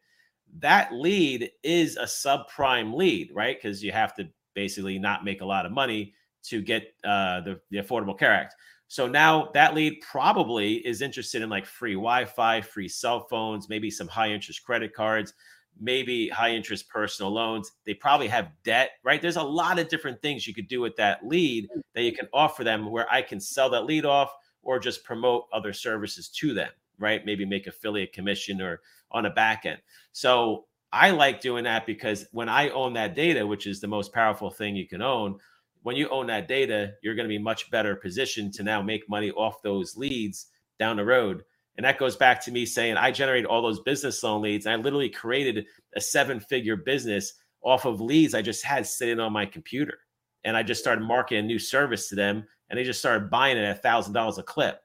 [0.59, 3.57] That lead is a subprime lead, right?
[3.57, 7.59] Because you have to basically not make a lot of money to get uh, the,
[7.69, 8.55] the Affordable Care Act.
[8.87, 13.67] So now that lead probably is interested in like free Wi Fi, free cell phones,
[13.67, 15.33] maybe some high interest credit cards,
[15.79, 17.71] maybe high interest personal loans.
[17.85, 19.21] They probably have debt, right?
[19.21, 21.81] There's a lot of different things you could do with that lead mm.
[21.95, 25.45] that you can offer them where I can sell that lead off or just promote
[25.53, 26.69] other services to them,
[26.99, 27.25] right?
[27.25, 29.79] Maybe make affiliate commission or on a back end.
[30.11, 34.13] So I like doing that because when I own that data, which is the most
[34.13, 35.37] powerful thing you can own,
[35.83, 39.09] when you own that data, you're going to be much better positioned to now make
[39.09, 40.47] money off those leads
[40.79, 41.43] down the road.
[41.77, 44.65] And that goes back to me saying I generated all those business loan leads.
[44.65, 45.65] And I literally created
[45.95, 49.99] a seven figure business off of leads I just had sitting on my computer.
[50.43, 53.57] And I just started marketing a new service to them and they just started buying
[53.57, 54.79] it at a thousand dollars a clip,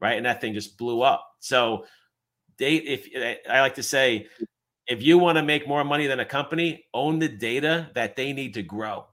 [0.00, 0.16] right?
[0.16, 1.26] And that thing just blew up.
[1.40, 1.84] So
[2.58, 3.08] they, if
[3.48, 4.26] I like to say,
[4.86, 8.32] if you want to make more money than a company, own the data that they
[8.32, 9.06] need to grow.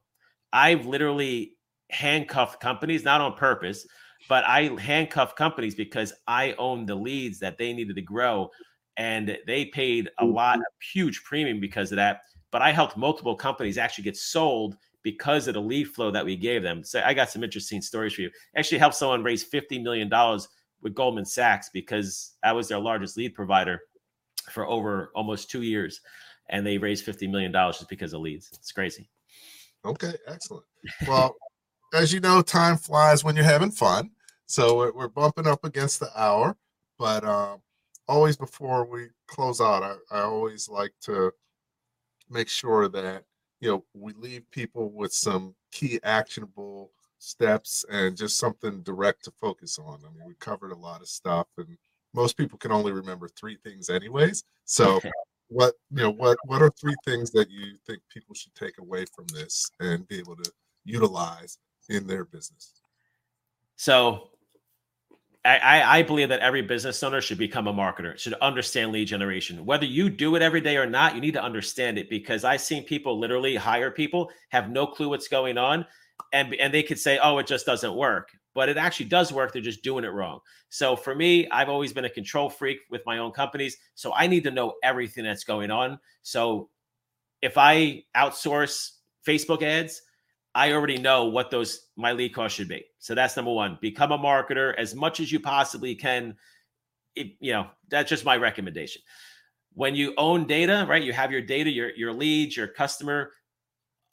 [0.51, 1.53] I've literally
[1.89, 3.85] handcuffed companies, not on purpose,
[4.27, 8.49] but I handcuffed companies because I own the leads that they needed to grow.
[8.97, 10.61] And they paid a lot mm-hmm.
[10.61, 12.21] of huge premium because of that.
[12.51, 16.35] But I helped multiple companies actually get sold because of the lead flow that we
[16.35, 16.83] gave them.
[16.83, 18.31] So I got some interesting stories for you.
[18.55, 20.09] Actually, helped someone raise $50 million
[20.81, 23.79] with Goldman Sachs because I was their largest lead provider
[24.51, 26.01] for over almost two years.
[26.49, 28.49] and they raised fifty million dollars just because of leads.
[28.53, 29.09] It's crazy.
[29.85, 30.65] Okay, excellent.
[31.07, 31.35] Well,
[31.93, 34.11] as you know, time flies when you're having fun.
[34.45, 36.57] So we're, we're bumping up against the hour,
[36.97, 37.61] but um,
[38.07, 41.31] always before we close out, I, I always like to
[42.29, 43.23] make sure that
[43.61, 49.31] you know we leave people with some key actionable steps and just something direct to
[49.39, 49.99] focus on.
[49.99, 51.77] I mean, we covered a lot of stuff, and
[52.13, 54.43] most people can only remember three things, anyways.
[54.65, 54.99] So,
[55.49, 59.05] what you know, what what are three things that you think people should take away
[59.15, 60.51] from this and be able to
[60.85, 61.57] utilize
[61.89, 62.81] in their business?
[63.75, 64.29] So,
[65.45, 69.65] I, I believe that every business owner should become a marketer, should understand lead generation.
[69.65, 72.59] Whether you do it every day or not, you need to understand it because I've
[72.59, 75.85] seen people literally hire people, have no clue what's going on,
[76.33, 79.53] and and they could say, "Oh, it just doesn't work," but it actually does work.
[79.53, 80.41] They're just doing it wrong.
[80.67, 84.27] So for me, I've always been a control freak with my own companies, so I
[84.27, 85.99] need to know everything that's going on.
[86.21, 86.69] So
[87.41, 88.91] if I outsource
[89.25, 90.01] Facebook ads,
[90.59, 92.83] I already know what those my lead costs should be.
[92.97, 93.77] So that's number one.
[93.79, 96.35] Become a marketer as much as you possibly can.
[97.15, 99.01] It, you know, that's just my recommendation.
[99.73, 101.01] When you own data, right?
[101.01, 103.31] You have your data, your your leads, your customer.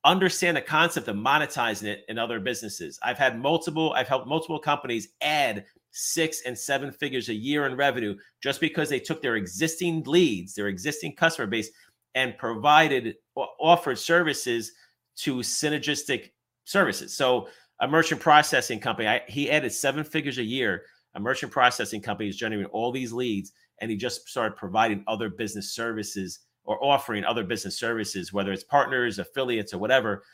[0.05, 2.97] Understand the concept of monetizing it in other businesses.
[3.03, 7.75] I've had multiple, I've helped multiple companies add six and seven figures a year in
[7.75, 11.71] revenue just because they took their existing leads, their existing customer base,
[12.15, 14.71] and provided offered services
[15.17, 16.31] to synergistic
[16.67, 17.17] services.
[17.17, 17.49] So
[17.81, 20.83] a merchant processing company, I, he added seven figures a year.
[21.15, 25.31] A merchant processing company is generating all these leads, and he just started providing other
[25.31, 30.25] business services or offering other business services, whether it's partners, affiliates, or whatever.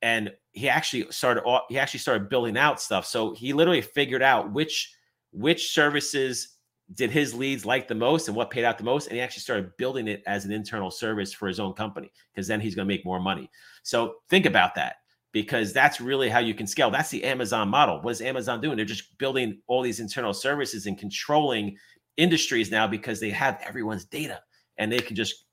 [0.00, 3.04] And he actually started he actually started building out stuff.
[3.04, 4.94] So he literally figured out which
[5.32, 6.56] which services
[6.94, 9.40] did his leads like the most and what paid out the most and he actually
[9.40, 12.86] started building it as an internal service for his own company because then he's going
[12.86, 13.48] to make more money
[13.84, 14.96] so think about that
[15.32, 16.90] because that's really how you can scale.
[16.90, 18.00] That's the amazon model.
[18.02, 18.76] What is amazon doing?
[18.76, 21.76] They're just building all these internal services and controlling
[22.16, 24.40] industries now because they have everyone's data
[24.78, 25.46] and they can just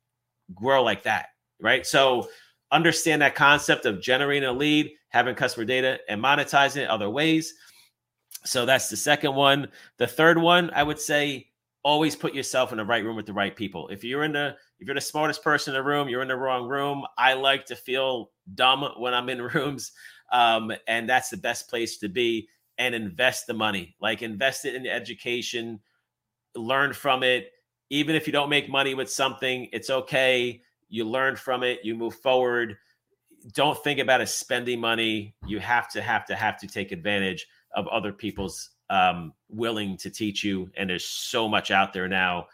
[0.55, 1.27] grow like that
[1.59, 1.85] right?
[1.85, 2.29] So
[2.71, 7.53] understand that concept of generating a lead having customer data and monetizing it other ways.
[8.45, 9.69] So that's the second one.
[9.97, 11.47] The third one, I would say,
[11.83, 13.87] always put yourself in the right room with the right people.
[13.87, 16.35] If you're in the if you're the smartest person in the room, you're in the
[16.35, 17.03] wrong room.
[17.17, 19.91] I like to feel dumb when I'm in rooms,
[20.31, 22.49] um, and that's the best place to be.
[22.79, 25.79] And invest the money, like invest it in education,
[26.55, 27.51] learn from it.
[27.89, 30.61] Even if you don't make money with something, it's okay.
[30.87, 31.79] You learn from it.
[31.83, 32.77] You move forward.
[33.53, 35.35] Don't think about it spending money.
[35.47, 40.09] You have to have to have to take advantage of other people's um, willing to
[40.09, 40.69] teach you.
[40.77, 42.47] And there's so much out there now,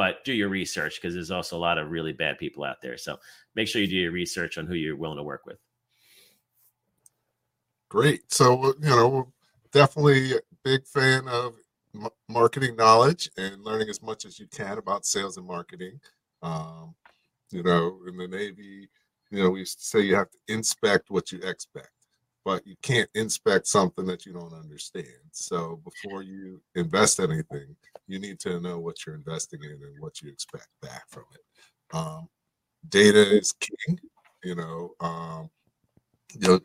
[0.00, 2.96] but do your research because there's also a lot of really bad people out there.
[2.96, 3.18] So
[3.54, 5.58] make sure you do your research on who you're willing to work with.
[7.90, 8.32] Great.
[8.32, 9.30] So, you know,
[9.72, 11.52] definitely a big fan of
[12.30, 16.00] marketing knowledge and learning as much as you can about sales and marketing.
[16.42, 16.94] Um,
[17.50, 18.88] you know, in the Navy,
[19.30, 21.90] you know, we used to say you have to inspect what you expect
[22.44, 25.06] but you can't inspect something that you don't understand.
[25.32, 27.76] So before you invest anything,
[28.06, 31.96] you need to know what you're investing in and what you expect back from it.
[31.96, 32.28] Um,
[32.88, 33.98] data is king.
[34.42, 35.50] You know, um,
[36.34, 36.60] you know,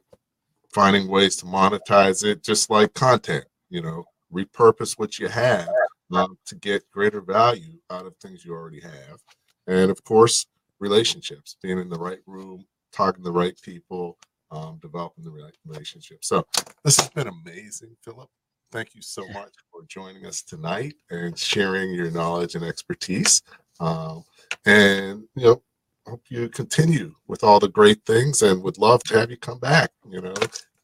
[0.73, 3.45] finding ways to monetize it, just like content.
[3.69, 5.67] You know, repurpose what you have
[6.13, 9.19] um, to get greater value out of things you already have,
[9.67, 10.45] and of course,
[10.79, 11.57] relationships.
[11.61, 14.17] Being in the right room, talking to the right people,
[14.55, 16.23] um, developing the relationship.
[16.23, 16.45] So
[16.83, 18.29] this has been amazing, Philip.
[18.71, 23.41] Thank you so much for joining us tonight and sharing your knowledge and expertise.
[23.79, 24.23] Um,
[24.65, 25.61] and you know,
[26.07, 29.59] hope you continue with all the great things, and would love to have you come
[29.59, 29.91] back.
[30.09, 30.33] You know,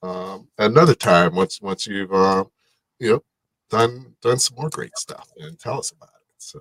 [0.03, 2.49] um, another time once once you've um,
[2.99, 3.23] you know
[3.69, 6.35] done done some more great stuff and tell us about it.
[6.37, 6.59] So.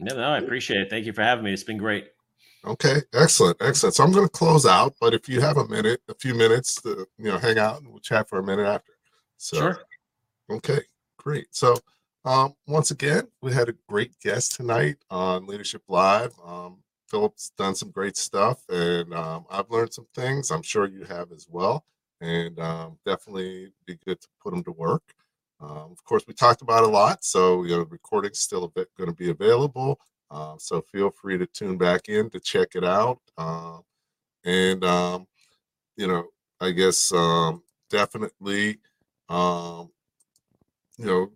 [0.00, 0.90] No, no, I appreciate it.
[0.90, 1.52] Thank you for having me.
[1.52, 2.08] It's been great.
[2.66, 3.94] Okay, excellent, excellent.
[3.94, 6.80] So I'm going to close out, but if you have a minute, a few minutes
[6.82, 8.92] to you know hang out and we'll chat for a minute after.
[9.36, 9.78] So, sure.
[10.50, 10.80] Okay,
[11.18, 11.48] great.
[11.50, 11.76] So
[12.24, 16.32] um, once again, we had a great guest tonight on Leadership Live.
[16.44, 20.50] Um, Philip's done some great stuff, and um, I've learned some things.
[20.50, 21.84] I'm sure you have as well,
[22.22, 25.02] and um, definitely be good to put them to work.
[25.60, 28.88] Um, of course, we talked about a lot, so you know, recording's still a bit
[28.96, 30.00] going to be available.
[30.34, 33.20] Uh, so feel free to tune back in to check it out.
[33.38, 33.78] Uh,
[34.44, 35.28] and, um,
[35.96, 36.26] you know,
[36.60, 38.80] I guess um, definitely,
[39.28, 39.90] um,
[40.98, 41.30] you know,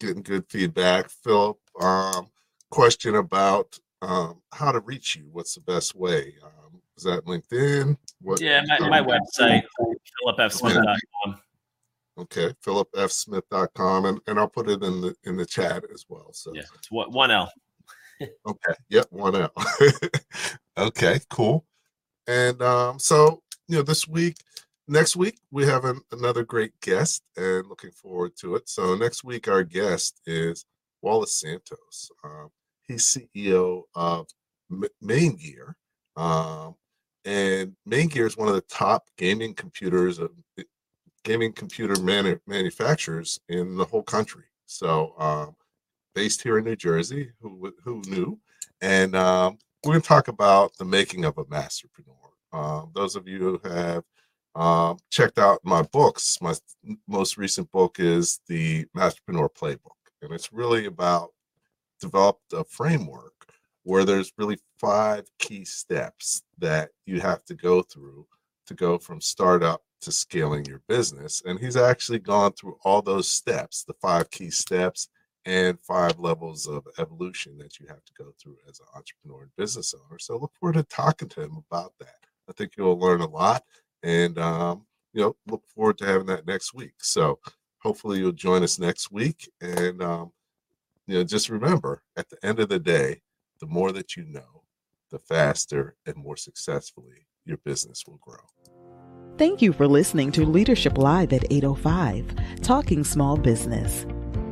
[0.00, 1.10] getting good feedback.
[1.10, 2.28] Philip, um,
[2.70, 5.28] question about um, how to reach you.
[5.30, 6.34] What's the best way?
[6.42, 7.94] Um, is that LinkedIn?
[8.22, 9.64] What, yeah, my, my website,
[10.26, 11.40] philipfsmith.com.
[12.18, 16.30] Okay, philipfsmith.com, and, and I'll put it in the in the chat as well.
[16.32, 17.50] So yeah, it's one L.
[18.20, 19.52] okay, yep, one L.
[20.78, 21.64] okay, cool.
[22.26, 24.36] And um, so you know, this week,
[24.88, 28.68] next week we have an, another great guest, and looking forward to it.
[28.68, 30.64] So next week our guest is
[31.02, 32.10] Wallace Santos.
[32.24, 32.50] Um,
[32.82, 34.26] he's CEO of
[35.02, 35.74] Maingear.
[36.16, 36.74] Um,
[37.24, 40.28] and Maingear is one of the top gaming computers, uh,
[41.24, 44.44] gaming computer manu- manufacturers in the whole country.
[44.66, 45.56] So, um,
[46.20, 48.38] based here in New Jersey, who who knew?
[48.82, 52.28] And um, we're going to talk about the making of a masterpreneur.
[52.52, 54.04] Um, those of you who have
[54.54, 56.52] um, checked out my books, my
[57.08, 61.30] most recent book is the Masterpreneur Playbook, and it's really about
[62.02, 63.54] developed a framework
[63.84, 68.26] where there's really five key steps that you have to go through
[68.66, 71.42] to go from startup to scaling your business.
[71.46, 75.08] And he's actually gone through all those steps, the five key steps
[75.46, 79.56] and five levels of evolution that you have to go through as an entrepreneur and
[79.56, 80.18] business owner.
[80.18, 82.16] So look forward to talking to him about that.
[82.48, 83.62] I think you'll learn a lot
[84.02, 86.94] and um, you know, look forward to having that next week.
[86.98, 87.38] So
[87.78, 89.50] hopefully you'll join us next week.
[89.60, 90.32] And um,
[91.06, 93.22] you know, just remember at the end of the day,
[93.60, 94.64] the more that you know,
[95.10, 98.36] the faster and more successfully your business will grow.
[99.38, 104.06] Thank you for listening to Leadership Live at 805, Talking Small Business.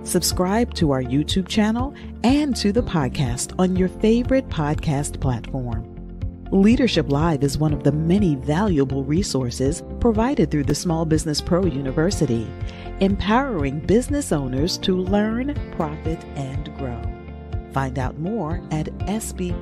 [0.09, 1.95] Subscribe to our YouTube channel
[2.25, 5.85] and to the podcast on your favorite podcast platform.
[6.51, 11.67] Leadership Live is one of the many valuable resources provided through the Small Business Pro
[11.67, 12.51] University,
[13.01, 17.03] empowering business owners to learn, profit, and grow.
[17.75, 19.59] Find out more at sbpru.com.